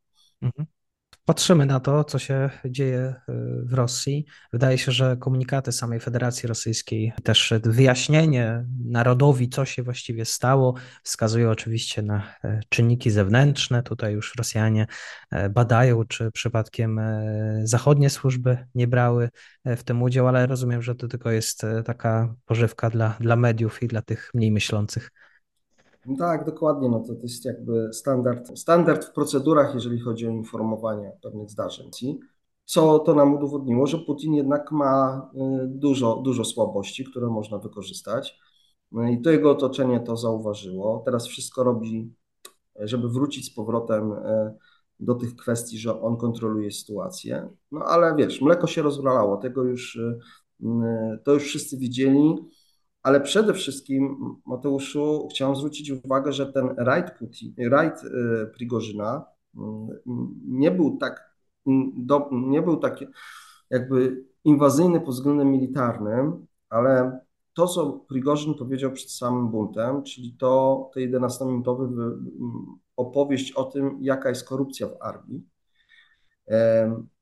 Patrzymy 1.25 1.66
na 1.66 1.80
to, 1.80 2.04
co 2.04 2.20
się 2.20 2.50
dzieje 2.66 3.16
y, 3.30 3.34
w 3.66 3.74
Rosji. 3.74 4.25
Wydaje 4.54 4.78
się, 4.78 4.92
że 4.92 5.18
komunikaty 5.18 5.72
samej 5.72 6.00
Federacji 6.00 6.48
Rosyjskiej, 6.48 7.13
też 7.24 7.54
wyjaśnienie 7.63 8.66
narodowi, 8.86 9.50
co 9.50 9.66
się 9.66 9.84
właściwie 9.84 10.25
stało, 10.25 10.75
wskazują 11.04 11.50
oczywiście 11.50 12.01
na 12.01 12.36
e, 12.44 12.60
czynniki 12.70 13.12
zewnętrzne. 13.12 13.84
Tutaj 13.84 14.13
już 14.13 14.36
Rosjanie 14.36 14.88
e, 15.32 15.50
badają, 15.50 16.06
czy 16.06 16.32
przypadkiem 16.32 17.00
e, 17.00 17.62
zachodnie 17.63 18.10
służby 18.10 18.58
nie 18.75 18.88
brały 18.88 19.30
w 19.66 19.84
tym 19.84 20.01
udział, 20.01 20.28
ale 20.28 20.48
rozumiem, 20.48 20.82
że 20.82 20.96
to 20.96 21.08
tylko 21.08 21.32
jest 21.32 21.62
taka 21.86 22.36
pożywka 22.46 22.90
dla, 22.90 23.18
dla 23.20 23.36
mediów 23.36 23.84
i 23.84 23.88
dla 23.88 24.01
tych 24.01 24.32
mniej 24.34 24.51
myślących. 24.51 25.12
No 26.05 26.15
tak, 26.17 26.46
dokładnie. 26.46 26.89
No 26.89 27.00
to, 27.00 27.15
to 27.15 27.22
jest 27.22 27.46
jakby 27.46 27.93
standard, 27.93 28.60
standard 28.60 29.05
w 29.05 29.12
procedurach, 29.12 29.74
jeżeli 29.74 30.00
chodzi 30.00 30.27
o 30.27 30.29
informowanie 30.29 31.12
pewnych 31.22 31.50
zdarzeń. 31.50 31.89
Co 32.65 33.00
to 33.00 33.15
nam 33.15 33.34
udowodniło, 33.34 33.88
że 33.88 33.98
Putin 33.98 34.34
jednak 34.34 34.72
ma 34.72 35.29
y, 35.63 35.67
dużo, 35.67 36.15
dużo 36.15 36.46
słabości, 36.46 37.05
które 37.05 37.27
można 37.27 37.58
wykorzystać. 37.58 38.39
No 38.91 39.10
I 39.10 39.22
to 39.22 39.29
jego 39.29 39.51
otoczenie 39.51 40.00
to 40.00 40.17
zauważyło. 40.17 41.01
Teraz 41.05 41.27
wszystko 41.27 41.63
robi, 41.63 42.13
żeby 42.79 43.10
wrócić 43.10 43.46
z 43.46 43.55
powrotem 43.55 44.12
y, 44.12 44.55
do 45.00 45.15
tych 45.15 45.36
kwestii, 45.36 45.77
że 45.77 46.01
on 46.01 46.17
kontroluje 46.17 46.72
sytuację. 46.72 47.50
No 47.72 47.86
ale 47.86 48.15
wiesz, 48.15 48.41
mleko 48.41 48.67
się 48.67 48.81
rozwalało, 48.81 49.38
tego 49.38 49.63
już, 49.63 49.96
y, 49.96 50.20
to 51.24 51.34
już 51.34 51.43
wszyscy 51.43 51.77
widzieli. 51.77 52.36
Ale 53.03 53.22
przede 53.22 53.53
wszystkim, 53.53 54.17
Mateuszu, 54.46 55.27
chciałem 55.31 55.55
zwrócić 55.55 55.91
uwagę, 55.91 56.34
że 56.34 56.53
ten 56.53 56.70
rajd, 56.77 57.12
Putin, 57.20 57.53
rajd 57.70 58.03
y, 58.03 58.08
Prigorzyna 58.53 59.25
mm, 59.58 59.88
nie 60.48 60.72
był 60.72 60.98
tak, 60.98 61.31
nie 62.31 62.62
był 62.62 62.77
taki 62.77 63.05
jakby 63.70 64.25
inwazyjny 64.43 65.00
pod 65.00 65.13
względem 65.13 65.51
militarnym, 65.51 66.46
ale 66.70 67.20
to, 67.53 67.67
co 67.67 68.05
Prigorzyn 68.10 68.53
powiedział 68.53 68.91
przed 68.91 69.12
samym 69.12 69.50
buntem, 69.50 70.03
czyli 70.03 70.36
to, 70.39 70.89
te 70.93 71.00
11-minutowy 71.00 72.12
opowieść 72.96 73.51
o 73.51 73.63
tym, 73.63 73.98
jaka 74.01 74.29
jest 74.29 74.48
korupcja 74.48 74.88
w 74.88 75.01
armii, 75.01 75.48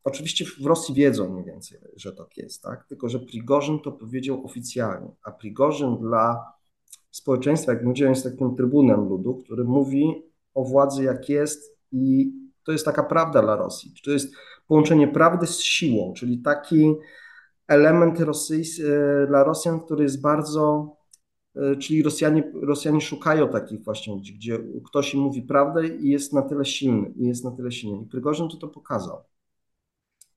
Oczywiście 0.04 0.46
w 0.46 0.66
Rosji 0.66 0.96
wiedzą 0.96 1.30
mniej 1.30 1.46
więcej, 1.46 1.80
że 1.96 2.14
tak 2.14 2.38
jest, 2.38 2.64
tak? 2.64 2.86
tylko 2.88 3.10
że 3.10 3.20
Prigorzyn 3.20 3.80
to 3.80 3.92
powiedział 3.92 4.46
oficjalnie, 4.46 5.12
a 5.24 5.32
Prigorzyn 5.32 5.98
dla 5.98 6.54
społeczeństwa, 7.12 7.74
jak 7.74 7.84
mówiłem, 7.84 8.14
jest 8.14 8.24
takim 8.24 8.56
trybunem 8.56 9.10
ludu, 9.10 9.36
który 9.36 9.64
mówi 9.64 10.24
o 10.54 10.64
władzy 10.64 11.04
jak 11.04 11.30
jest 11.30 11.78
i 11.92 12.34
to 12.64 12.72
jest 12.72 12.86
taka 12.86 13.04
prawda 13.04 13.42
dla 13.42 13.56
Rosji. 13.56 13.94
To 14.04 14.12
jest 14.12 14.34
połączenie 14.68 15.08
prawdy 15.08 15.48
z 15.48 15.60
siłą, 15.60 16.14
czyli 16.14 16.40
taki 16.42 16.96
element 17.68 18.20
e, 18.22 18.26
dla 19.28 19.44
Rosjan, 19.44 19.80
który 19.80 20.04
jest 20.04 20.22
bardzo, 20.22 20.96
e, 21.56 21.76
czyli 21.76 22.04
Rosjanie, 22.04 22.52
Rosjanie 22.62 23.02
szukają 23.02 23.50
takich 23.50 23.84
właśnie 23.84 24.14
ludzi, 24.14 24.36
gdzie 24.36 24.60
ktoś 24.86 25.14
im 25.14 25.20
mówi 25.20 25.42
prawdę 25.42 25.88
i 25.88 26.10
jest 26.10 26.34
na 26.34 26.42
tyle 26.42 26.66
silny, 26.66 27.14
i 27.16 27.28
jest 27.28 27.44
na 27.44 27.52
tyle 27.52 27.72
silny. 27.72 28.04
I 28.04 28.06
Prigorzyn 28.06 28.50
to 28.50 28.58
to 28.58 28.68
pokazał. 28.68 29.24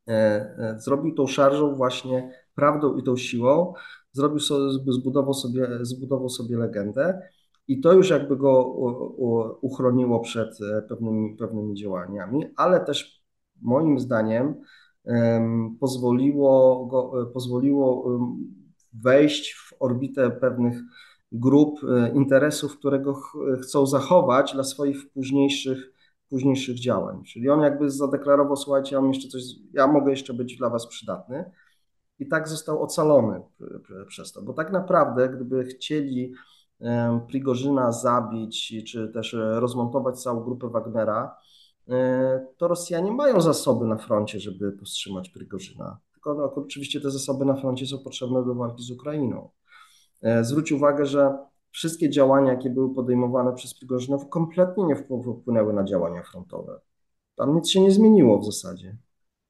E, 0.08 0.12
e, 0.58 0.80
zrobił 0.80 1.14
tą 1.14 1.26
szarżą 1.26 1.74
właśnie 1.74 2.32
prawdą 2.54 2.96
i 2.96 3.02
tą 3.02 3.16
siłą, 3.16 3.74
zrobił 4.12 4.38
sobie, 4.38 4.92
zbudował 4.92 5.34
sobie, 5.34 5.68
zbudował 5.82 6.28
sobie 6.28 6.56
legendę 6.56 7.22
i 7.68 7.80
to 7.80 7.92
już 7.92 8.10
jakby 8.10 8.36
go 8.36 8.64
uchroniło 9.60 10.20
przed 10.20 10.58
e, 10.60 10.82
pewnymi, 10.82 11.36
pewnymi 11.36 11.74
działaniami, 11.74 12.44
ale 12.56 12.80
też 12.80 13.22
moim 13.60 13.98
zdaniem 13.98 14.54
pozwoliło, 15.80 16.86
go, 16.86 17.30
pozwoliło 17.32 18.18
wejść 18.92 19.54
w 19.54 19.72
orbitę 19.80 20.30
pewnych 20.30 20.80
grup 21.32 21.80
interesów, 22.14 22.78
które 22.78 23.00
go 23.00 23.14
chcą 23.62 23.86
zachować 23.86 24.52
dla 24.52 24.64
swoich 24.64 25.12
późniejszych 25.12 25.92
późniejszych 26.32 26.80
działań. 26.80 27.22
Czyli 27.24 27.50
on 27.50 27.60
jakby 27.60 27.90
zadeklarował, 27.90 28.56
słuchajcie, 28.56 28.94
ja 28.94 29.00
mam 29.00 29.12
jeszcze 29.12 29.28
coś, 29.28 29.42
ja 29.72 29.86
mogę 29.86 30.10
jeszcze 30.10 30.34
być 30.34 30.56
dla 30.56 30.70
was 30.70 30.86
przydatny. 30.86 31.50
I 32.18 32.28
tak 32.28 32.48
został 32.48 32.82
ocalony 32.82 33.42
przez 34.08 34.32
to, 34.32 34.42
bo 34.42 34.52
tak 34.52 34.72
naprawdę, 34.72 35.28
gdyby 35.28 35.64
chcieli 35.64 36.34
Prigorzyna 37.28 37.92
zabić, 37.92 38.84
czy 38.92 39.08
też 39.08 39.36
rozmontować 39.38 40.22
całą 40.22 40.40
grupę 40.40 40.68
Wagnera, 40.68 41.36
e, 41.88 42.46
to 42.56 42.68
Rosjanie 42.68 43.12
mają 43.12 43.40
zasoby 43.40 43.86
na 43.86 43.96
froncie, 43.96 44.40
żeby 44.40 44.72
powstrzymać 44.72 45.28
Prigorzyna. 45.28 45.98
Tylko 46.12 46.34
no, 46.34 46.54
oczywiście 46.54 47.00
te 47.00 47.10
zasoby 47.10 47.44
na 47.44 47.54
froncie 47.54 47.86
są 47.86 47.98
potrzebne 47.98 48.44
do 48.44 48.54
walki 48.54 48.82
z 48.82 48.90
Ukrainą. 48.90 49.50
E, 50.22 50.44
zwróć 50.44 50.72
uwagę, 50.72 51.06
że 51.06 51.38
wszystkie 51.72 52.10
działania, 52.10 52.52
jakie 52.52 52.70
były 52.70 52.94
podejmowane 52.94 53.54
przez 53.54 53.74
Prigorzynow, 53.74 54.28
kompletnie 54.28 54.84
nie 54.84 54.96
wpłynęły 54.96 55.72
na 55.72 55.84
działania 55.84 56.22
frontowe. 56.22 56.80
Tam 57.36 57.54
nic 57.54 57.68
się 57.68 57.80
nie 57.80 57.90
zmieniło 57.90 58.38
w 58.38 58.44
zasadzie. 58.44 58.96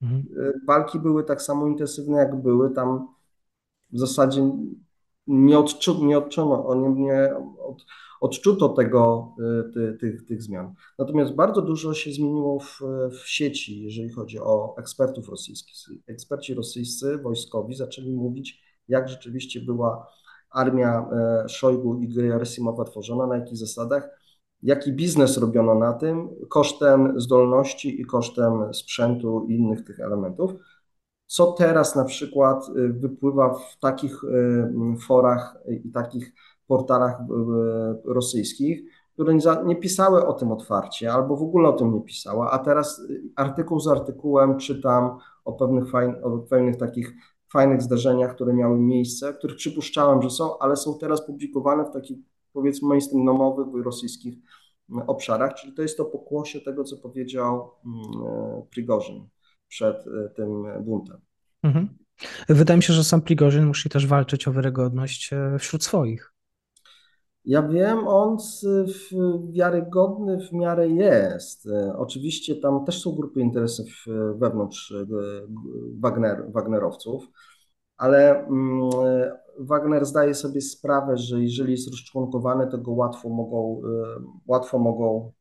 Mhm. 0.03 0.21
Y, 0.21 0.53
walki 0.67 0.99
były 0.99 1.25
tak 1.25 1.43
samo 1.43 1.67
intensywne, 1.67 2.19
jak 2.19 2.43
były. 2.43 2.71
Tam 2.71 3.09
w 3.93 3.99
zasadzie 3.99 4.51
nie, 5.27 5.59
odczu, 5.59 6.05
nie 6.05 6.19
odczuto, 6.19 6.75
nie, 6.75 6.89
nie 6.89 7.31
od, 7.65 7.87
odczuto 8.21 8.69
tego, 8.69 9.33
y, 9.69 9.73
ty, 9.73 9.99
tych, 10.01 10.25
tych 10.25 10.43
zmian. 10.43 10.75
Natomiast 10.99 11.35
bardzo 11.35 11.63
dużo 11.63 11.95
się 11.95 12.13
zmieniło 12.13 12.61
w, 12.61 12.81
w 13.11 13.29
sieci, 13.29 13.83
jeżeli 13.83 14.11
chodzi 14.11 14.39
o 14.41 14.75
ekspertów 14.79 15.29
rosyjskich. 15.29 15.77
Eksperci 16.07 16.55
rosyjscy, 16.55 17.19
wojskowi 17.19 17.75
zaczęli 17.75 18.15
mówić, 18.15 18.63
jak 18.89 19.09
rzeczywiście 19.09 19.61
była 19.61 20.07
armia 20.53 21.09
e, 21.13 21.49
Szojgu 21.49 21.99
i 21.99 22.09
Gerasimowa 22.09 22.85
tworzona, 22.85 23.27
na 23.27 23.37
jakich 23.37 23.57
zasadach, 23.57 24.09
jaki 24.63 24.93
biznes 24.93 25.39
robiono 25.39 25.75
na 25.75 25.93
tym, 25.93 26.29
kosztem 26.49 27.21
zdolności 27.21 28.01
i 28.01 28.05
kosztem 28.05 28.75
sprzętu 28.75 29.47
i 29.49 29.55
innych 29.55 29.85
tych 29.85 30.01
elementów. 30.01 30.53
Co 31.27 31.53
teraz 31.53 31.97
na 31.97 32.05
przykład 32.05 32.69
e, 32.69 32.89
wypływa 32.89 33.55
w 33.55 33.79
takich 33.81 34.25
e, 34.25 34.97
forach 35.07 35.57
i 35.85 35.91
takich 35.91 36.33
portalach 36.67 37.19
rosyjskich, 38.05 38.83
które 39.13 39.35
nie 39.65 39.77
pisały 39.77 40.27
o 40.27 40.33
tym 40.33 40.53
otwarcie 40.53 41.13
albo 41.13 41.37
w 41.37 41.43
ogóle 41.43 41.69
o 41.69 41.73
tym 41.73 41.95
nie 41.95 42.01
pisała, 42.01 42.51
a 42.51 42.59
teraz 42.59 43.03
artykuł 43.37 43.81
z 43.81 43.89
artykułem 43.89 44.59
czytam 44.59 45.19
o 45.45 45.53
pewnych, 45.53 45.91
fajn, 45.91 46.15
o 46.23 46.39
pewnych 46.39 46.77
takich 46.77 47.15
fajnych 47.53 47.83
zdarzeniach, 47.83 48.35
które 48.35 48.55
miały 48.55 48.79
miejsce, 48.79 49.35
których 49.35 49.57
przypuszczałem, 49.57 50.23
że 50.23 50.31
są, 50.31 50.59
ale 50.59 50.77
są 50.77 50.99
teraz 50.99 51.27
publikowane 51.27 51.85
w 51.85 51.93
takich 51.93 52.19
powiedzmy 52.53 52.89
mainstreamowych 52.89 53.85
rosyjskich 53.85 54.35
mm, 54.91 55.09
obszarach, 55.09 55.55
czyli 55.55 55.73
to 55.73 55.83
jest 55.83 55.97
to 55.97 56.05
pokłosie 56.05 56.61
tego, 56.61 56.85
co 56.85 56.97
powiedział 56.97 57.71
mm, 57.87 58.27
e, 58.27 58.63
Prigorzyn 58.71 59.29
przed 59.69 59.97
e, 59.97 60.29
tym 60.29 60.65
buntem. 60.85 61.21
Mhm. 61.63 61.89
Wydaje 62.49 62.77
mi 62.77 62.83
się, 62.83 62.93
że 62.93 63.05
sam 63.05 63.23
Prigorzyn 63.23 63.67
musi 63.67 63.89
też 63.89 64.07
walczyć 64.07 64.49
o 64.49 64.53
wiarygodność 64.53 65.31
wśród 65.59 65.85
swoich. 65.85 66.32
Ja 67.45 67.63
wiem, 67.63 68.09
on 68.09 68.37
wiarygodny 69.53 70.39
w 70.49 70.53
miarę 70.53 70.89
jest. 70.89 71.69
Oczywiście 71.97 72.57
tam 72.57 72.85
też 72.85 73.03
są 73.03 73.13
grupy 73.13 73.41
interesów 73.41 73.87
wewnątrz 74.35 74.95
Wagner, 76.01 76.53
Wagnerowców, 76.53 77.29
ale 77.97 78.47
mm, 78.47 78.91
Wagner 79.59 80.07
zdaje 80.07 80.35
sobie 80.35 80.61
sprawę, 80.61 81.17
że 81.17 81.43
jeżeli 81.43 81.73
jest 81.73 81.91
rozczłonkowany, 81.91 82.67
to 82.71 82.79
go 82.79 82.93
łatwo 82.93 83.29
mogą, 83.29 83.83
łatwo 84.47 84.79
mogą 84.79 85.33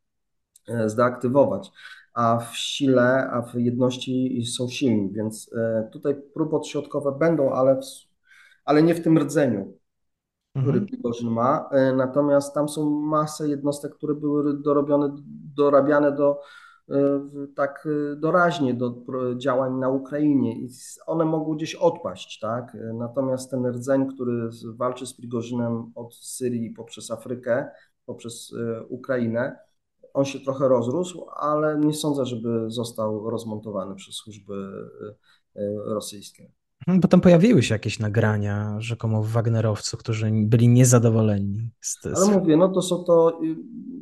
zdeaktywować, 0.86 1.72
a 2.14 2.38
w 2.38 2.58
sile, 2.58 3.30
a 3.32 3.42
w 3.42 3.56
jedności 3.56 4.46
są 4.46 4.70
silni, 4.70 5.12
więc 5.14 5.52
tutaj 5.92 6.16
próby 6.34 6.56
odśrodkowe 6.56 7.12
będą, 7.20 7.52
ale, 7.52 7.76
w, 7.76 7.86
ale 8.66 8.84
nie 8.84 8.96
w 8.96 9.04
tym 9.04 9.18
rdzeniu 9.18 9.81
który 10.52 10.80
mhm. 10.80 10.86
Prigorzyn 10.86 11.30
ma. 11.30 11.70
E, 11.72 11.94
natomiast 11.94 12.54
tam 12.54 12.70
są 12.70 12.90
masę 12.90 13.50
jednostek, 13.50 13.96
które 13.96 14.16
były 14.16 14.62
dorobione, 14.62 15.16
dorabiane 15.56 16.12
do 16.12 16.40
e, 16.90 16.96
tak 17.56 17.88
e, 18.12 18.16
doraźnie 18.16 18.74
do 18.74 18.96
działań 19.38 19.74
na 19.74 19.90
Ukrainie 19.90 20.62
i 20.62 20.70
one 21.06 21.26
mogą 21.26 21.56
gdzieś 21.56 21.76
odpaść, 21.76 22.40
tak? 22.40 22.78
Natomiast 22.94 23.52
ten 23.52 23.66
rdzeń, 23.66 24.08
który 24.08 24.50
walczy 24.76 25.06
z 25.06 25.14
Prigorzynem 25.14 25.92
od 25.96 26.16
Syrii 26.16 26.70
poprzez 26.72 27.12
Afrykę, 27.12 27.70
poprzez 28.06 28.54
Ukrainę, 28.90 29.60
on 30.14 30.26
się 30.26 30.40
trochę 30.40 30.68
rozrósł, 30.68 31.26
ale 31.36 31.78
nie 31.78 31.94
sądzę, 31.94 32.26
żeby 32.26 32.66
został 32.68 33.30
rozmontowany 33.30 33.96
przez 33.96 34.16
służby 34.16 34.54
rosyjskie. 35.86 36.52
Bo 36.88 37.08
tam 37.08 37.22
pojawiły 37.22 37.64
się 37.64 37.76
jakieś 37.76 38.00
nagrania 38.00 38.76
rzekomo 38.80 39.24
Wagnerowców, 39.24 40.00
którzy 40.00 40.32
byli 40.32 40.68
niezadowoleni. 40.68 41.72
Z, 41.82 42.02
z... 42.02 42.06
Ale 42.06 42.40
mówię, 42.40 42.58
no 42.58 42.70
to 42.70 42.82
są 42.82 43.04
to, 43.04 43.40
y, 43.44 43.56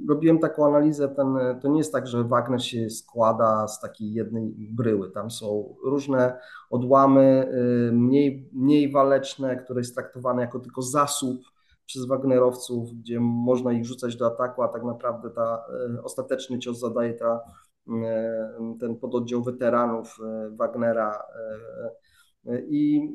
robiłem 0.10 0.40
taką 0.40 0.66
analizę, 0.66 1.10
ten, 1.10 1.28
to 1.62 1.68
nie 1.68 1.78
jest 1.78 1.94
tak, 1.94 2.08
że 2.08 2.24
Wagner 2.24 2.64
się 2.64 2.90
składa 2.90 3.68
z 3.68 3.80
takiej 3.80 4.14
jednej 4.14 4.70
bryły. 4.72 5.12
Tam 5.12 5.32
są 5.32 5.76
różne 5.84 6.40
odłamy, 6.70 7.52
y, 7.90 7.92
mniej, 7.92 8.50
mniej 8.54 8.92
waleczne, 8.92 9.56
które 9.56 9.80
jest 9.80 9.96
traktowane 9.96 10.42
jako 10.42 10.60
tylko 10.60 10.82
zasób 10.82 11.42
przez 11.86 12.06
Wagnerowców, 12.06 12.90
gdzie 12.94 13.20
można 13.20 13.74
ich 13.74 13.86
rzucać 13.86 14.16
do 14.16 14.28
ataku, 14.28 14.64
a 14.64 14.68
tak 14.68 14.84
naprawdę 14.84 15.30
ta 15.30 15.64
y, 15.98 16.04
ostateczny 16.04 16.60
cios 16.60 16.80
zadaje 16.80 17.14
ta, 17.14 17.40
ten 18.80 18.96
pododdział 18.96 19.44
weteranów 19.44 20.18
Wagnera 20.52 21.24
i 22.70 23.10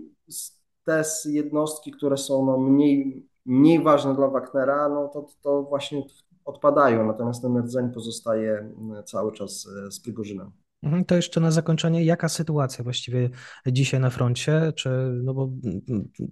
te 0.85 1.02
jednostki, 1.25 1.93
które 1.93 2.16
są 2.16 2.47
no 2.47 2.59
mniej, 2.59 3.26
mniej 3.47 3.83
ważne 3.83 4.14
dla 4.14 4.28
Wagnera, 4.28 4.88
no 4.88 5.09
to, 5.09 5.26
to 5.43 5.62
właśnie 5.62 6.02
odpadają, 6.45 7.07
natomiast 7.07 7.43
ten 7.43 7.59
rdzeń 7.59 7.93
pozostaje 7.93 8.75
cały 9.07 9.33
czas 9.33 9.69
e, 9.87 9.90
z 9.90 10.00
Prigorzynem. 10.00 10.50
Mhm, 10.83 11.04
to 11.04 11.16
jeszcze 11.16 11.40
na 11.40 11.50
zakończenie, 11.50 12.04
jaka 12.04 12.28
sytuacja 12.28 12.85
właściwie 12.85 13.31
dzisiaj 13.66 14.00
na 14.00 14.11
froncie? 14.11 14.73
Czy, 14.76 14.88
no 15.23 15.35
bo 15.35 15.50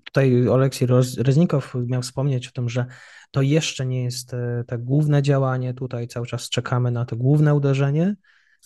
tutaj 0.05 0.49
Oleksiej 0.49 0.89
Reznikow 1.19 1.75
miał 1.87 2.03
wspomnieć 2.03 2.49
o 2.49 2.51
tym, 2.53 2.69
że 2.69 2.87
to 3.31 3.43
jeszcze 3.43 3.87
nie 3.87 4.05
jest 4.05 4.35
e, 4.35 4.65
tak 4.67 4.85
główne 4.85 5.23
działanie, 5.23 5.75
tutaj 5.75 6.09
cały 6.09 6.27
czas 6.27 6.49
czekamy 6.49 6.91
na 6.91 7.05
to 7.05 7.17
główne 7.17 7.55
uderzenie, 7.55 8.17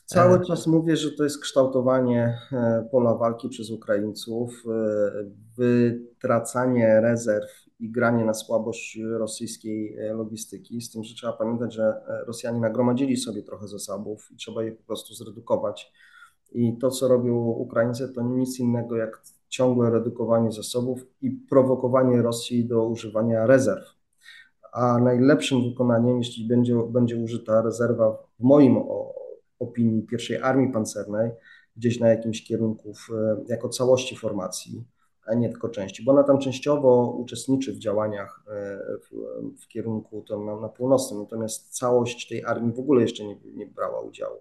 Cały 0.06 0.46
czas 0.46 0.66
mówię, 0.66 0.96
że 0.96 1.12
to 1.12 1.24
jest 1.24 1.40
kształtowanie 1.40 2.38
e, 2.52 2.88
pola 2.90 3.14
walki 3.14 3.48
przez 3.48 3.70
Ukraińców, 3.70 4.64
e, 4.66 5.30
wytracanie 5.56 7.00
rezerw 7.00 7.50
i 7.80 7.90
granie 7.90 8.24
na 8.24 8.34
słabość 8.34 8.98
rosyjskiej 9.18 9.96
e, 9.96 10.14
logistyki. 10.14 10.80
Z 10.80 10.90
tym, 10.90 11.04
że 11.04 11.14
trzeba 11.14 11.32
pamiętać, 11.32 11.74
że 11.74 11.94
Rosjanie 12.26 12.60
nagromadzili 12.60 13.16
sobie 13.16 13.42
trochę 13.42 13.68
zasobów 13.68 14.28
i 14.32 14.36
trzeba 14.36 14.62
je 14.62 14.72
po 14.72 14.82
prostu 14.82 15.14
zredukować. 15.14 15.92
I 16.52 16.78
to, 16.78 16.90
co 16.90 17.08
robią 17.08 17.34
Ukraińcy, 17.36 18.08
to 18.08 18.22
nic 18.22 18.60
innego 18.60 18.96
jak 18.96 19.22
ciągłe 19.48 19.90
redukowanie 19.90 20.52
zasobów 20.52 21.06
i 21.22 21.30
prowokowanie 21.30 22.22
Rosji 22.22 22.64
do 22.64 22.86
używania 22.86 23.46
rezerw. 23.46 23.86
A 24.72 24.98
najlepszym 24.98 25.62
wykonaniem, 25.70 26.18
jeśli 26.18 26.48
będzie, 26.48 26.76
będzie 26.88 27.16
użyta 27.16 27.62
rezerwa, 27.62 28.18
w 28.40 28.42
moim 28.42 28.76
opinii 29.58 30.02
pierwszej 30.02 30.36
armii 30.36 30.72
pancernej 30.72 31.30
gdzieś 31.76 32.00
na 32.00 32.08
jakimś 32.08 32.44
kierunku 32.44 32.94
w, 32.94 33.08
jako 33.48 33.68
całości 33.68 34.16
formacji, 34.16 34.84
a 35.26 35.34
nie 35.34 35.48
tylko 35.48 35.68
części, 35.68 36.04
bo 36.04 36.12
ona 36.12 36.22
tam 36.22 36.38
częściowo 36.38 37.16
uczestniczy 37.18 37.72
w 37.72 37.78
działaniach 37.78 38.44
e, 38.48 38.78
w, 38.98 39.10
w 39.62 39.68
kierunku 39.68 40.22
to 40.22 40.44
na, 40.44 40.60
na, 40.60 40.68
północnym, 40.68 41.20
natomiast 41.20 41.78
całość 41.78 42.28
tej 42.28 42.44
armii 42.44 42.72
w 42.72 42.78
ogóle 42.78 43.02
jeszcze 43.02 43.24
nie, 43.24 43.36
nie 43.54 43.66
brała 43.66 44.00
udziału. 44.00 44.36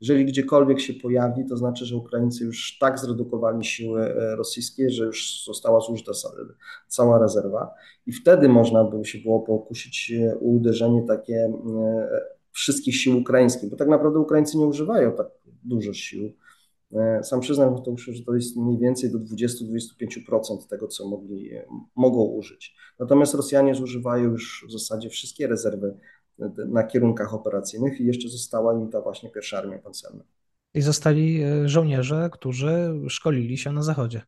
Jeżeli 0.00 0.24
gdziekolwiek 0.24 0.80
się 0.80 0.94
pojawi, 0.94 1.44
to 1.48 1.56
znaczy, 1.56 1.84
że 1.84 1.96
Ukraińcy 1.96 2.44
już 2.44 2.78
tak 2.78 2.98
zredukowali 2.98 3.64
siły 3.64 4.02
e, 4.02 4.36
rosyjskie, 4.36 4.90
że 4.90 5.04
już 5.04 5.44
została 5.44 5.80
zużyta 5.80 6.12
cała 6.88 7.18
rezerwa 7.18 7.74
i 8.06 8.12
wtedy 8.12 8.48
można 8.48 8.84
by 8.84 9.04
się 9.04 9.18
było 9.18 9.40
pokusić 9.40 10.12
o 10.34 10.38
uderzenie 10.38 11.02
takie 11.02 11.34
e, 11.34 12.35
wszystkich 12.56 12.96
sił 12.96 13.18
ukraińskich, 13.18 13.70
bo 13.70 13.76
tak 13.76 13.88
naprawdę 13.88 14.18
Ukraińcy 14.18 14.58
nie 14.58 14.66
używają 14.66 15.12
tak 15.12 15.26
dużo 15.64 15.92
sił. 15.92 16.32
E, 16.94 17.24
sam 17.24 17.40
przyznam, 17.40 17.82
to 17.82 17.96
że 17.96 18.24
to 18.24 18.34
jest 18.34 18.56
mniej 18.56 18.78
więcej 18.78 19.12
do 19.12 19.18
20-25% 19.18 20.66
tego, 20.70 20.88
co 20.88 21.08
mogli, 21.08 21.50
mogą 21.96 22.24
użyć. 22.24 22.76
Natomiast 22.98 23.34
Rosjanie 23.34 23.74
zużywają 23.74 24.24
już 24.24 24.66
w 24.68 24.72
zasadzie 24.72 25.10
wszystkie 25.10 25.46
rezerwy 25.46 25.94
na 26.68 26.82
kierunkach 26.82 27.34
operacyjnych 27.34 28.00
i 28.00 28.04
jeszcze 28.04 28.28
została 28.28 28.74
im 28.74 28.90
ta 28.90 29.00
właśnie 29.00 29.30
pierwsza 29.30 29.58
armia 29.58 29.78
pancerna. 29.78 30.24
I 30.74 30.82
zostali 30.82 31.42
e, 31.42 31.68
żołnierze, 31.68 32.30
którzy 32.32 33.00
szkolili 33.08 33.58
się 33.58 33.72
na 33.72 33.82
zachodzie. 33.82 34.22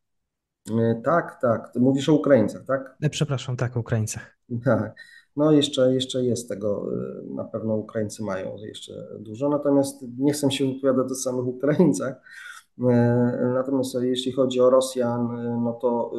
E, 0.71 1.01
tak, 1.05 1.39
tak. 1.43 1.73
Ty 1.73 1.81
mówisz 1.81 2.09
o 2.09 2.15
Ukraińcach, 2.15 2.65
tak? 2.65 2.97
Przepraszam, 3.11 3.57
tak, 3.57 3.77
o 3.77 3.81
Ukraińcach. 3.81 4.39
Tak. 4.65 4.95
No 5.39 5.53
jeszcze, 5.53 5.95
jeszcze 5.95 6.25
jest 6.25 6.49
tego, 6.49 6.93
y, 6.93 7.35
na 7.35 7.45
pewno 7.45 7.77
Ukraińcy 7.77 8.23
mają 8.23 8.57
jeszcze 8.57 8.93
dużo, 9.21 9.49
natomiast 9.49 10.05
nie 10.19 10.33
chcę 10.33 10.51
się 10.51 10.73
wypowiadać 10.73 11.13
o 11.13 11.15
samych 11.15 11.47
Ukraińcach. 11.47 12.15
Y, 12.79 12.83
natomiast 13.55 13.95
jeśli 14.03 14.33
chodzi 14.33 14.61
o 14.61 14.71
Rosjan, 14.71 15.39
y, 15.39 15.61
no 15.65 15.73
to 15.73 16.13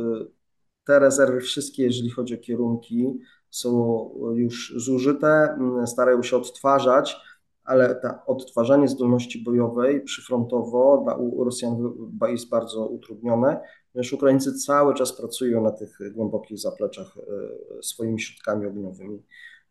te 0.85 0.99
rezerwy 0.99 1.41
wszystkie, 1.41 1.83
jeżeli 1.83 2.09
chodzi 2.09 2.35
o 2.35 2.37
kierunki, 2.37 3.19
są 3.49 4.09
już 4.35 4.73
zużyte, 4.77 5.59
starają 5.85 6.23
się 6.23 6.37
odtwarzać, 6.37 7.17
ale 7.63 7.95
ta 7.95 8.25
odtwarzanie 8.25 8.87
zdolności 8.87 9.43
bojowej 9.43 10.01
przyfrontowo 10.01 11.01
dla 11.03 11.17
Rosjan 11.45 11.93
jest 12.29 12.49
bardzo 12.49 12.87
utrudnione 12.87 13.59
ponieważ 13.93 14.13
Ukraińcy 14.13 14.53
cały 14.53 14.93
czas 14.93 15.17
pracują 15.17 15.63
na 15.63 15.71
tych 15.71 15.97
głębokich 16.11 16.59
zapleczach 16.59 17.17
e, 17.17 17.83
swoimi 17.83 18.19
środkami 18.19 18.65
ogniowymi. 18.65 19.23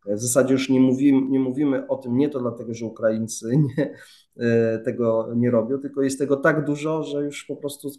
W 0.07 0.21
zasadzie 0.21 0.53
już 0.53 0.69
nie 0.69 0.81
mówimy, 0.81 1.29
nie 1.31 1.41
mówimy 1.41 1.87
o 1.87 1.97
tym 1.97 2.17
nie 2.17 2.29
to 2.29 2.41
dlatego, 2.41 2.75
że 2.75 2.87
Ukraińcy 2.87 3.57
nie, 3.77 3.95
e, 4.37 4.79
tego 4.79 5.29
nie 5.37 5.51
robią, 5.51 5.79
tylko 5.79 6.03
jest 6.03 6.19
tego 6.19 6.37
tak 6.37 6.65
dużo, 6.65 7.03
że 7.03 7.25
już 7.25 7.45
po 7.45 7.57
prostu 7.57 7.91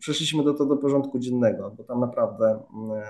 przeszliśmy 0.00 0.44
do 0.44 0.52
tego 0.52 0.66
do 0.66 0.76
porządku 0.76 1.18
dziennego, 1.18 1.74
bo 1.76 1.84
tam 1.84 2.00
naprawdę 2.00 2.62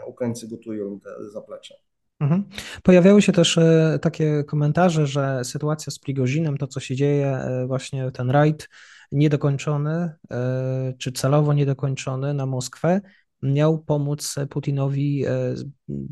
Ukraińcy 0.07 0.49
gotują 0.49 1.01
te 1.01 1.31
zaplecze. 1.33 1.75
Mhm. 2.21 2.45
Pojawiały 2.83 3.23
się 3.23 3.33
też 3.33 3.59
e, 3.59 3.99
takie 4.03 4.45
komentarze, 4.45 5.07
że 5.07 5.45
sytuacja 5.45 5.91
z 5.91 5.99
Prigozinem, 5.99 6.59
to 6.59 6.67
co 6.67 6.81
się 6.81 6.97
dzieje, 6.97 7.41
właśnie 7.67 8.11
ten 8.11 8.31
rajd, 8.31 8.69
niedokończony, 9.13 10.13
e, 10.31 10.95
czy 10.99 11.13
celowo 11.13 11.53
niedokończony 11.53 12.35
na 12.35 12.47
Moskwę, 12.47 13.01
miał 13.43 13.79
pomóc 13.79 14.35
Putinowi 14.51 15.25
e, 15.27 15.55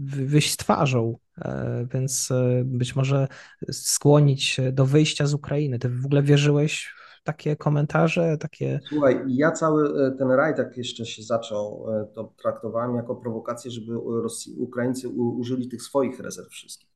wyjść 0.07 0.53
z 0.53 0.57
twarzą, 0.57 1.19
e, 1.39 1.87
więc 1.95 2.29
być 2.65 2.97
może 2.97 3.29
skłonić 3.73 4.61
do 4.73 4.87
wyjścia 4.87 5.27
z 5.27 5.35
Ukrainy. 5.35 5.79
Ty 5.79 5.89
w 5.89 6.07
ogóle 6.07 6.23
wierzyłeś 6.23 6.95
takie 7.25 7.57
komentarze, 7.57 8.39
takie... 8.39 8.81
Słuchaj, 8.89 9.25
ja 9.29 9.51
cały 9.51 10.13
ten 10.17 10.31
rajd, 10.31 10.59
jak 10.59 10.77
jeszcze 10.77 11.07
się 11.07 11.23
zaczął, 11.23 11.87
to 12.15 12.35
traktowałem 12.43 12.97
jako 12.97 13.17
prowokację, 13.17 13.71
żeby 13.71 13.93
Rosji, 14.23 14.55
Ukraińcy 14.59 15.09
użyli 15.09 15.69
tych 15.69 15.83
swoich 15.83 16.21
rezerw 16.21 16.49
wszystkich. 16.49 16.91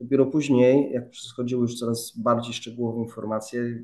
Dopiero 0.00 0.26
później, 0.26 0.92
jak 0.92 1.04
schodziły 1.16 1.62
już 1.62 1.78
coraz 1.78 2.12
bardziej 2.18 2.54
szczegółowe 2.54 3.00
informacje, 3.00 3.82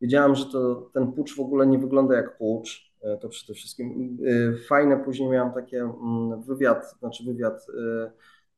Wiedziałam, 0.00 0.34
że 0.34 0.46
to, 0.46 0.90
ten 0.94 1.12
pucz 1.12 1.36
w 1.36 1.40
ogóle 1.40 1.66
nie 1.66 1.78
wygląda 1.78 2.16
jak 2.16 2.38
pucz, 2.38 2.94
e, 3.00 3.16
to 3.16 3.28
przede 3.28 3.54
wszystkim. 3.54 4.18
E, 4.26 4.56
fajne, 4.68 4.96
później 4.96 5.30
miałam 5.30 5.52
takie 5.54 5.80
mm, 5.80 6.42
wywiad, 6.42 6.94
znaczy 6.98 7.24
wywiad 7.24 7.66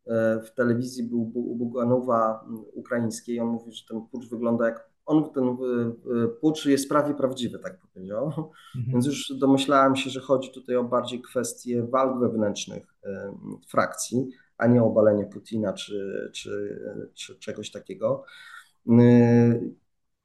e, 0.07 0.41
w 0.41 0.51
telewizji 0.55 1.05
był 1.05 1.33
u 1.35 1.57
Buganowa 1.57 2.45
mm, 2.47 2.65
ukraińskiej. 2.73 3.41
On 3.41 3.49
mówi, 3.49 3.73
że 3.73 3.87
ten 3.89 4.01
pucz 4.07 4.29
wygląda 4.29 4.67
jak 4.67 4.92
on 5.07 5.33
ten 5.33 5.57
pucz 6.41 6.67
jest 6.67 6.89
prawie 6.89 7.15
prawdziwy, 7.15 7.59
tak 7.59 7.79
powiedział. 7.79 8.25
Mhm. 8.27 8.53
Więc 8.89 9.07
już 9.07 9.33
domyślałem 9.39 9.97
się, 9.97 10.11
że 10.11 10.21
chodzi 10.21 10.51
tutaj 10.51 10.77
o 10.77 10.85
bardziej 10.85 11.23
kwestie 11.23 11.83
walk 11.83 12.21
wewnętrznych 12.21 12.95
frakcji, 13.69 14.29
a 14.59 14.67
nie 14.67 14.83
o 14.83 14.87
obalenie 14.87 15.27
Putina 15.27 15.73
czy, 15.73 16.31
czy, 16.35 16.81
czy 17.15 17.39
czegoś 17.39 17.71
takiego. 17.71 18.25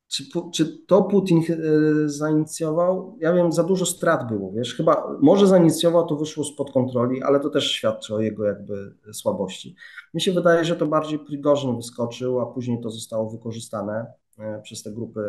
Czy, 0.08 0.24
czy 0.54 0.78
to 0.86 1.04
Putin 1.04 1.42
e, 1.50 2.10
zainicjował? 2.10 3.18
Ja 3.20 3.34
wiem, 3.34 3.52
za 3.52 3.64
dużo 3.64 3.86
strat 3.86 4.28
było, 4.28 4.52
wiesz, 4.52 4.76
chyba 4.76 5.18
może 5.22 5.48
zainicjował, 5.48 6.08
to 6.08 6.16
wyszło 6.16 6.44
spod 6.44 6.72
kontroli, 6.72 7.24
ale 7.24 7.40
to 7.40 7.50
też 7.50 7.72
świadczy 7.72 8.16
o 8.16 8.20
jego 8.20 8.46
jakby 8.46 8.94
słabości. 9.14 9.76
Mi 10.14 10.22
się 10.22 10.32
wydaje, 10.32 10.66
że 10.66 10.76
to 10.76 10.88
bardziej 10.88 11.20
Prigorzyn 11.20 11.76
wyskoczył, 11.76 12.40
a 12.40 12.46
później 12.46 12.82
to 12.82 12.90
zostało 12.90 13.30
wykorzystane 13.30 14.06
przez 14.64 14.84
te 14.84 14.92
grupy, 14.92 15.22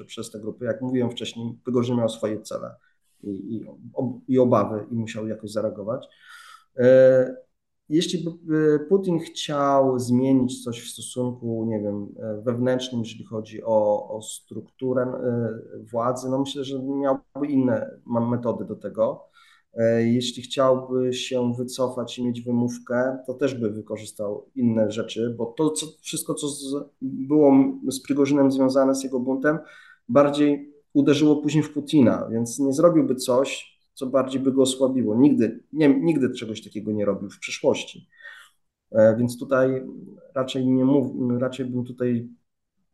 e, 0.00 0.04
przez 0.06 0.30
te 0.30 0.40
grupy. 0.40 0.64
Jak 0.64 0.82
mówiłem 0.82 1.10
wcześniej, 1.10 1.58
Prigorzyn 1.64 1.96
miał 1.96 2.08
swoje 2.08 2.40
cele 2.40 2.74
i, 3.22 3.64
i, 4.28 4.38
obawy 4.38 4.86
i 4.90 4.94
musiał 4.94 5.28
jakoś 5.28 5.50
zareagować 5.52 6.08
jeśli 7.88 8.24
by 8.42 8.86
Putin 8.88 9.18
chciał 9.18 9.98
zmienić 9.98 10.64
coś 10.64 10.80
w 10.80 10.90
stosunku, 10.90 11.64
nie 11.68 11.80
wiem, 11.80 12.14
wewnętrznym, 12.42 13.00
jeżeli 13.00 13.24
chodzi 13.24 13.64
o, 13.64 14.08
o 14.08 14.22
strukturę 14.22 15.02
e, 15.02 15.58
władzy, 15.92 16.28
no 16.30 16.38
myślę, 16.38 16.64
że 16.64 16.82
miałby 16.82 17.46
inne 17.48 17.90
metody 18.06 18.64
do 18.64 18.76
tego. 18.76 19.27
E, 19.74 20.02
jeśli 20.02 20.42
chciałby 20.42 21.12
się 21.12 21.54
wycofać 21.54 22.18
i 22.18 22.24
mieć 22.24 22.40
wymówkę, 22.40 23.18
to 23.26 23.34
też 23.34 23.54
by 23.54 23.70
wykorzystał 23.70 24.50
inne 24.54 24.90
rzeczy, 24.90 25.34
bo 25.38 25.46
to 25.46 25.70
co, 25.70 25.86
wszystko, 26.00 26.34
co 26.34 26.48
z, 26.48 26.74
było 27.02 27.52
z 27.88 28.02
Prigorzynem 28.02 28.52
związane 28.52 28.94
z 28.94 29.04
jego 29.04 29.20
buntem, 29.20 29.58
bardziej 30.08 30.72
uderzyło 30.92 31.36
później 31.36 31.64
w 31.64 31.72
Putina, 31.72 32.28
więc 32.32 32.58
nie 32.58 32.72
zrobiłby 32.72 33.14
coś, 33.14 33.78
co 33.94 34.06
bardziej 34.06 34.40
by 34.40 34.52
go 34.52 34.62
osłabiło. 34.62 35.16
Nigdy, 35.16 35.64
nie, 35.72 36.00
nigdy 36.00 36.30
czegoś 36.30 36.64
takiego 36.64 36.92
nie 36.92 37.04
robił 37.04 37.30
w 37.30 37.38
przeszłości. 37.38 38.08
E, 38.92 39.16
więc 39.16 39.38
tutaj 39.38 39.82
raczej 40.34 40.66
nie 40.66 40.84
mów, 40.84 41.06
raczej 41.40 41.66
bym 41.66 41.84
tutaj 41.84 42.28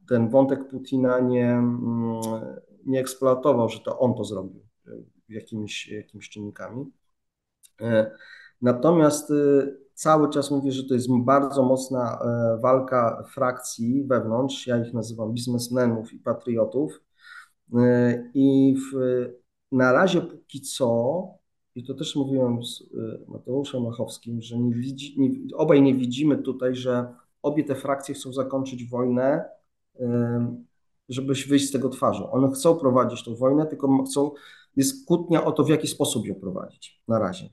ten 0.08 0.28
wątek 0.28 0.68
Putina 0.68 1.20
nie, 1.20 1.52
mm, 1.52 2.20
nie 2.86 3.00
eksploatował, 3.00 3.68
że 3.68 3.80
to 3.80 3.98
on 3.98 4.14
to 4.14 4.24
zrobił 4.24 4.63
jakimiś, 5.28 5.88
jakimiś 5.88 6.28
czynnikami. 6.28 6.90
E, 7.80 8.10
natomiast 8.62 9.32
cały 9.94 10.30
czas 10.30 10.50
mówię, 10.50 10.72
że 10.72 10.84
to 10.84 10.94
jest 10.94 11.08
bardzo 11.24 11.62
mocna 11.62 12.18
walka 12.62 13.24
frakcji 13.34 14.04
wewnątrz. 14.04 14.66
Ja 14.66 14.86
ich 14.86 14.92
nazywam 14.92 15.32
biznesmenów 15.32 16.12
i 16.12 16.18
patriotów. 16.18 17.02
I 18.34 18.76
w, 18.76 18.98
na 19.72 19.92
razie 19.92 20.20
póki 20.20 20.60
co, 20.60 21.24
i 21.74 21.84
to 21.84 21.94
też 21.94 22.16
mówiłem 22.16 22.64
z 22.64 22.82
Mateuszem 23.28 23.82
Machowskim, 23.82 24.42
że 24.42 24.58
nie 24.58 24.74
widzi, 24.74 25.20
nie, 25.20 25.56
obaj 25.56 25.82
nie 25.82 25.94
widzimy 25.94 26.38
tutaj, 26.38 26.74
że 26.74 27.14
obie 27.42 27.64
te 27.64 27.74
frakcje 27.74 28.14
chcą 28.14 28.32
zakończyć 28.32 28.88
wojnę, 28.88 29.44
żeby 31.08 31.34
wyjść 31.48 31.68
z 31.68 31.72
tego 31.72 31.88
twarzą. 31.88 32.30
One 32.30 32.50
chcą 32.50 32.76
prowadzić 32.76 33.24
tę 33.24 33.34
wojnę, 33.34 33.66
tylko 33.66 34.04
chcą, 34.04 34.30
jest 34.76 35.06
kłótnia 35.06 35.44
o 35.44 35.52
to, 35.52 35.64
w 35.64 35.68
jaki 35.68 35.86
sposób 35.86 36.26
ją 36.26 36.34
prowadzić 36.34 37.02
na 37.08 37.18
razie. 37.18 37.48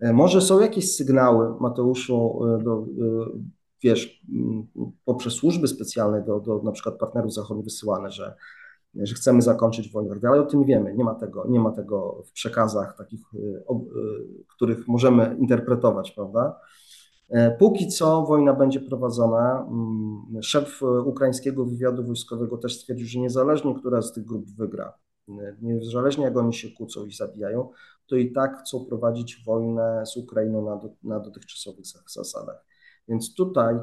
E, 0.00 0.12
może 0.12 0.40
są 0.40 0.60
jakieś 0.60 0.94
sygnały, 0.96 1.60
Mateuszu, 1.60 2.40
e, 2.44 2.62
do, 2.62 2.78
e, 2.78 2.84
wiesz, 3.82 4.24
poprzez 5.04 5.32
służby 5.32 5.68
specjalne 5.68 6.22
do, 6.22 6.40
do 6.40 6.62
na 6.62 6.72
przykład 6.72 6.98
partnerów 6.98 7.34
zachodnich 7.34 7.64
wysyłane, 7.64 8.10
że 8.10 8.34
że 9.02 9.14
chcemy 9.14 9.42
zakończyć 9.42 9.92
wojnę, 9.92 10.16
ale 10.28 10.40
o 10.40 10.46
tym 10.46 10.64
wiemy, 10.64 10.94
nie 10.94 11.04
ma 11.04 11.14
tego, 11.14 11.46
nie 11.48 11.60
ma 11.60 11.72
tego 11.72 12.22
w 12.26 12.32
przekazach 12.32 12.96
takich, 12.98 13.20
których 14.48 14.88
możemy 14.88 15.36
interpretować, 15.38 16.10
prawda? 16.10 16.60
Póki 17.58 17.88
co 17.88 18.22
wojna 18.22 18.52
będzie 18.52 18.80
prowadzona. 18.80 19.68
Szef 20.42 20.82
ukraińskiego 21.04 21.64
wywiadu 21.64 22.04
wojskowego 22.04 22.58
też 22.58 22.80
stwierdził, 22.80 23.06
że 23.06 23.18
niezależnie, 23.18 23.74
która 23.74 24.02
z 24.02 24.12
tych 24.12 24.24
grup 24.24 24.46
wygra, 24.46 24.92
niezależnie 25.62 26.24
jak 26.24 26.36
oni 26.36 26.54
się 26.54 26.70
kłócą 26.70 27.06
i 27.06 27.12
zabijają, 27.12 27.70
to 28.06 28.16
i 28.16 28.32
tak 28.32 28.60
chcą 28.60 28.84
prowadzić 28.84 29.42
wojnę 29.46 30.06
z 30.06 30.16
Ukrainą 30.16 30.64
na, 30.64 30.76
do, 30.76 30.88
na 31.02 31.20
dotychczasowych 31.20 31.84
zasadach. 32.06 32.64
Więc 33.08 33.34
tutaj 33.34 33.76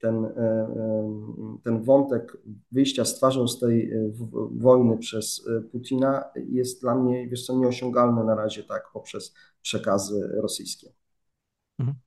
ten, 0.00 0.24
e, 0.24 0.28
e, 0.28 1.58
ten 1.62 1.82
wątek 1.82 2.36
wyjścia 2.72 3.04
z 3.04 3.14
twarzą 3.14 3.48
z 3.48 3.60
tej 3.60 3.92
e, 3.92 4.10
wojny 4.56 4.98
przez 4.98 5.48
Putina 5.72 6.24
jest 6.34 6.80
dla 6.80 6.94
mnie, 6.94 7.28
wiesz 7.28 7.46
co, 7.46 7.56
nieosiągalny 7.56 8.24
na 8.24 8.34
razie 8.34 8.64
tak 8.64 8.90
poprzez 8.92 9.34
przekazy 9.62 10.28
rosyjskie. 10.42 10.92
Mhm. 11.78 11.98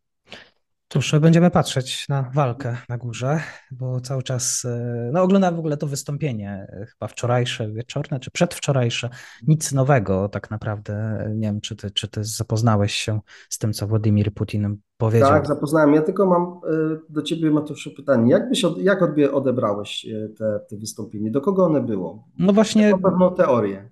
Cóż, 0.93 1.15
będziemy 1.21 1.51
patrzeć 1.51 2.09
na 2.09 2.31
walkę 2.33 2.77
na 2.89 2.97
górze, 2.97 3.39
bo 3.71 4.01
cały 4.01 4.23
czas, 4.23 4.67
no 5.11 5.21
oglądam 5.21 5.55
w 5.55 5.59
ogóle 5.59 5.77
to 5.77 5.87
wystąpienie, 5.87 6.67
chyba 6.89 7.07
wczorajsze, 7.07 7.71
wieczorne, 7.71 8.19
czy 8.19 8.31
przedwczorajsze, 8.31 9.09
nic 9.47 9.71
nowego 9.71 10.29
tak 10.29 10.51
naprawdę. 10.51 11.25
Nie 11.35 11.47
wiem, 11.47 11.61
czy 11.61 11.75
ty, 11.75 11.91
czy 11.91 12.07
ty 12.07 12.23
zapoznałeś 12.23 12.93
się 12.93 13.19
z 13.49 13.57
tym, 13.57 13.73
co 13.73 13.87
Władimir 13.87 14.33
Putin 14.33 14.77
powiedział. 14.97 15.29
Tak, 15.29 15.47
zapoznałem. 15.47 15.93
Ja 15.93 16.01
tylko 16.01 16.25
mam 16.25 16.73
y, 16.73 16.99
do 17.09 17.21
ciebie, 17.21 17.51
Mateuszu, 17.51 17.91
pytanie. 17.95 18.31
Jak, 18.31 18.49
byś 18.49 18.65
jak 18.77 18.99
odebrałeś 19.33 20.07
te, 20.37 20.59
te 20.69 20.77
wystąpienie? 20.77 21.31
Do 21.31 21.41
kogo 21.41 21.65
one 21.65 21.81
było? 21.81 22.27
No 22.39 22.53
właśnie... 22.53 22.91
Mam 22.91 23.01
pewną 23.01 23.35
teorię. 23.35 23.89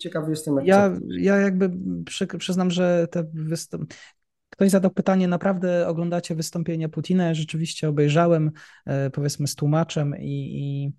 Ciekawy 0.00 0.30
jestem, 0.30 0.56
jak 0.56 0.66
ja, 0.66 0.92
ja 1.08 1.36
jakby 1.36 1.70
przy, 2.04 2.26
przyznam, 2.26 2.70
że 2.70 3.06
te 3.10 3.24
wystąpienia 3.32 4.17
Ktoś 4.58 4.70
zadał 4.70 4.90
pytanie, 4.90 5.28
naprawdę 5.28 5.88
oglądacie 5.88 6.34
wystąpienie 6.34 6.88
Putina? 6.88 7.24
Ja 7.24 7.34
rzeczywiście 7.34 7.88
obejrzałem, 7.88 8.50
e, 8.86 9.10
powiedzmy, 9.10 9.46
z 9.48 9.54
tłumaczem 9.54 10.14
i, 10.18 10.50
i 10.58 10.92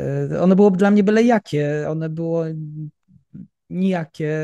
e, 0.00 0.40
ono 0.40 0.56
było 0.56 0.70
dla 0.70 0.90
mnie 0.90 1.02
byle 1.02 1.22
jakie. 1.22 1.86
One 1.88 2.08
było 2.08 2.44
nijakie. 3.70 4.38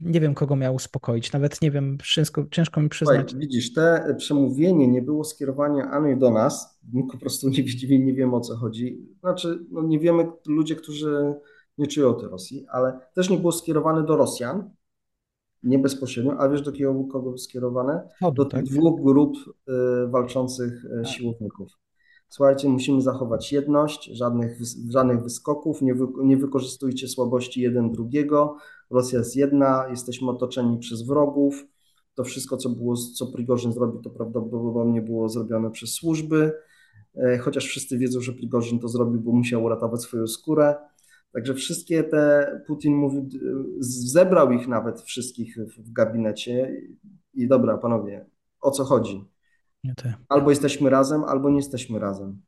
Nie 0.00 0.20
wiem, 0.20 0.34
kogo 0.34 0.56
miał 0.56 0.74
uspokoić. 0.74 1.32
Nawet 1.32 1.62
nie 1.62 1.70
wiem, 1.70 1.98
ciężko, 2.14 2.44
ciężko 2.50 2.80
mi 2.80 2.88
przyznać. 2.88 3.30
Słuchaj, 3.30 3.40
widzisz, 3.40 3.72
te 3.72 4.14
przemówienie 4.18 4.88
nie 4.88 5.02
było 5.02 5.24
skierowane 5.24 5.90
ani 5.90 6.18
do 6.18 6.30
nas. 6.30 6.80
My 6.92 7.02
po 7.12 7.18
prostu 7.18 7.48
nie 7.48 7.62
widzimy, 7.62 8.04
nie 8.04 8.14
wiemy 8.14 8.36
o 8.36 8.40
co 8.40 8.56
chodzi. 8.56 8.98
Znaczy, 9.20 9.58
no 9.70 9.82
nie 9.82 9.98
wiemy, 9.98 10.26
ludzie, 10.46 10.76
którzy 10.76 11.34
nie 11.78 11.86
czują 11.86 12.14
tej 12.14 12.28
Rosji, 12.28 12.66
ale 12.68 12.98
też 13.14 13.30
nie 13.30 13.38
było 13.38 13.52
skierowane 13.52 14.06
do 14.06 14.16
Rosjan, 14.16 14.70
nie 15.64 15.78
bezpośrednio, 15.78 16.38
a 16.38 16.48
wiesz 16.48 16.62
do 16.62 16.72
kogo, 16.72 17.04
kogo 17.04 17.38
skierowane? 17.38 18.08
do 18.34 18.44
tak? 18.44 18.64
dwóch 18.64 19.02
grup 19.02 19.36
y, 19.36 19.72
walczących 20.08 20.84
y, 20.84 21.04
siłowników. 21.04 21.72
Słuchajcie, 22.28 22.68
musimy 22.68 23.00
zachować 23.00 23.52
jedność, 23.52 24.04
żadnych, 24.04 24.58
żadnych 24.88 25.22
wyskoków, 25.22 25.82
nie, 25.82 25.94
wy, 25.94 26.06
nie 26.22 26.36
wykorzystujcie 26.36 27.08
słabości 27.08 27.60
jeden 27.60 27.92
drugiego. 27.92 28.56
Rosja 28.90 29.18
jest 29.18 29.36
jedna, 29.36 29.86
jesteśmy 29.90 30.30
otoczeni 30.30 30.78
przez 30.78 31.02
wrogów. 31.02 31.66
To 32.14 32.24
wszystko, 32.24 32.56
co 32.56 32.68
było, 32.68 32.96
co 32.96 33.26
Prigorzyn 33.26 33.72
zrobił, 33.72 34.00
to 34.00 34.10
prawdopodobnie 34.10 35.02
było 35.02 35.28
zrobione 35.28 35.70
przez 35.70 35.90
służby, 35.90 36.52
e, 37.16 37.38
chociaż 37.38 37.66
wszyscy 37.66 37.98
wiedzą, 37.98 38.20
że 38.20 38.32
Prigorzyn 38.32 38.78
to 38.78 38.88
zrobił, 38.88 39.20
bo 39.20 39.32
musiał 39.32 39.64
uratować 39.64 40.02
swoją 40.02 40.26
skórę. 40.26 40.74
Także 41.34 41.54
wszystkie 41.54 42.04
te, 42.04 42.60
Putin 42.66 42.94
mówił, 42.94 43.28
zebrał 43.80 44.52
ich 44.52 44.68
nawet 44.68 45.00
wszystkich 45.00 45.56
w 45.78 45.92
gabinecie 45.92 46.82
i 47.34 47.48
dobra, 47.48 47.78
panowie, 47.78 48.26
o 48.60 48.70
co 48.70 48.84
chodzi? 48.84 49.24
Albo 50.28 50.50
jesteśmy 50.50 50.90
razem, 50.90 51.24
albo 51.24 51.50
nie 51.50 51.56
jesteśmy 51.56 51.98
razem. 51.98 52.42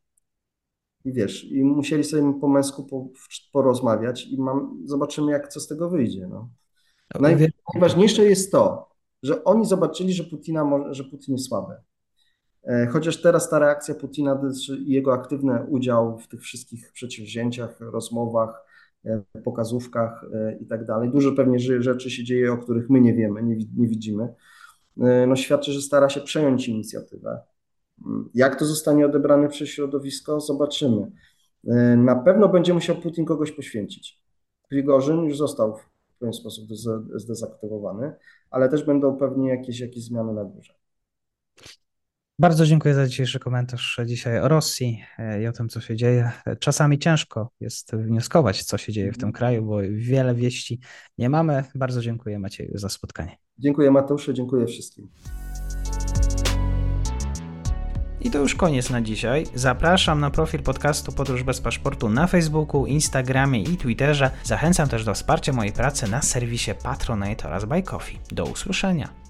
I 1.05 1.13
wiesz, 1.13 1.51
i 1.51 1.63
musieli 1.63 2.03
sobie 2.03 2.33
po 2.41 2.47
męsku 2.47 2.83
po, 2.83 3.07
porozmawiać 3.51 4.27
i 4.27 4.41
mam, 4.41 4.81
zobaczymy, 4.85 5.31
jak 5.31 5.47
co 5.47 5.59
z 5.59 5.67
tego 5.67 5.89
wyjdzie. 5.89 6.27
No. 6.27 6.49
Naj, 7.19 7.51
najważniejsze 7.73 8.25
jest 8.25 8.51
to, 8.51 8.89
że 9.23 9.43
oni 9.43 9.65
zobaczyli, 9.65 10.13
że, 10.13 10.23
Putina, 10.23 10.93
że 10.93 11.03
Putin 11.03 11.35
jest 11.35 11.47
słaby. 11.47 11.73
E, 12.63 12.87
chociaż 12.87 13.21
teraz 13.21 13.49
ta 13.49 13.59
reakcja 13.59 13.95
Putina 13.95 14.41
i 14.79 14.91
jego 14.91 15.13
aktywny 15.13 15.63
udział 15.69 16.19
w 16.19 16.27
tych 16.27 16.41
wszystkich 16.41 16.91
przedsięwzięciach, 16.91 17.79
rozmowach, 17.79 18.66
pokazówkach 19.43 20.25
e, 20.33 20.57
i 20.57 20.65
tak 20.65 20.85
dalej. 20.85 21.09
Dużo 21.09 21.31
pewnie 21.31 21.59
rzeczy 21.59 22.11
się 22.11 22.23
dzieje, 22.23 22.53
o 22.53 22.57
których 22.57 22.89
my 22.89 23.01
nie 23.01 23.13
wiemy, 23.13 23.43
nie, 23.43 23.55
nie 23.77 23.87
widzimy. 23.87 24.33
E, 25.01 25.27
no 25.27 25.35
świadczy, 25.35 25.71
że 25.71 25.81
stara 25.81 26.09
się 26.09 26.21
przejąć 26.21 26.67
inicjatywę. 26.67 27.41
Mm, 28.05 28.29
jak 28.33 28.59
to 28.59 28.65
zostanie 28.65 29.05
odebrane 29.05 29.49
przez 29.49 29.69
środowisko, 29.69 30.39
zobaczymy. 30.39 31.11
Na 31.97 32.15
pewno 32.15 32.49
będzie 32.49 32.73
musiał 32.73 32.95
Putin 32.95 33.25
kogoś 33.25 33.51
poświęcić. 33.51 34.23
Prigorzyn 34.69 35.23
już 35.23 35.37
został 35.37 35.75
w 35.75 36.19
pewien 36.19 36.33
sposób 36.33 36.65
zdezaktywowany, 37.15 38.13
ale 38.49 38.69
też 38.69 38.83
będą 38.83 39.17
pewnie 39.17 39.49
jakieś, 39.49 39.79
jakieś 39.79 40.03
zmiany 40.03 40.33
na 40.33 40.43
górze. 40.43 40.73
Bardzo 42.39 42.65
dziękuję 42.65 42.93
za 42.93 43.07
dzisiejszy 43.07 43.39
komentarz 43.39 43.99
dzisiaj 44.05 44.39
o 44.39 44.47
Rosji 44.47 45.03
e, 45.17 45.43
i 45.43 45.47
o 45.47 45.51
tym, 45.51 45.69
co 45.69 45.81
się 45.81 45.95
dzieje. 45.95 46.31
Czasami 46.59 46.99
ciężko 46.99 47.51
jest 47.59 47.95
wnioskować, 47.95 48.63
co 48.63 48.77
się 48.77 48.91
dzieje 48.91 49.11
w 49.11 49.17
tym 49.17 49.31
kraju, 49.31 49.65
bo 49.65 49.77
wiele 49.91 50.35
wieści 50.35 50.79
nie 51.17 51.29
mamy. 51.29 51.63
Bardzo 51.75 52.01
dziękuję 52.01 52.39
Macieju 52.39 52.77
za 52.77 52.89
spotkanie. 52.89 53.37
Dziękuję 53.59 53.91
Mateuszu, 53.91 54.33
dziękuję 54.33 54.67
wszystkim. 54.67 55.09
I 58.21 58.31
to 58.31 58.39
już 58.39 58.55
koniec 58.55 58.89
na 58.89 59.01
dzisiaj. 59.01 59.45
Zapraszam 59.55 60.19
na 60.19 60.31
profil 60.31 60.63
podcastu 60.63 61.11
Podróż 61.11 61.43
bez 61.43 61.61
paszportu 61.61 62.09
na 62.09 62.27
Facebooku, 62.27 62.85
Instagramie 62.85 63.63
i 63.63 63.77
Twitterze. 63.77 64.31
Zachęcam 64.43 64.89
też 64.89 65.05
do 65.05 65.13
wsparcia 65.13 65.53
mojej 65.53 65.73
pracy 65.73 66.11
na 66.11 66.21
serwisie 66.21 66.71
Patronite 66.83 67.47
oraz 67.47 67.65
Buy 67.65 67.83
Coffee. 67.83 68.19
Do 68.31 68.45
usłyszenia. 68.45 69.26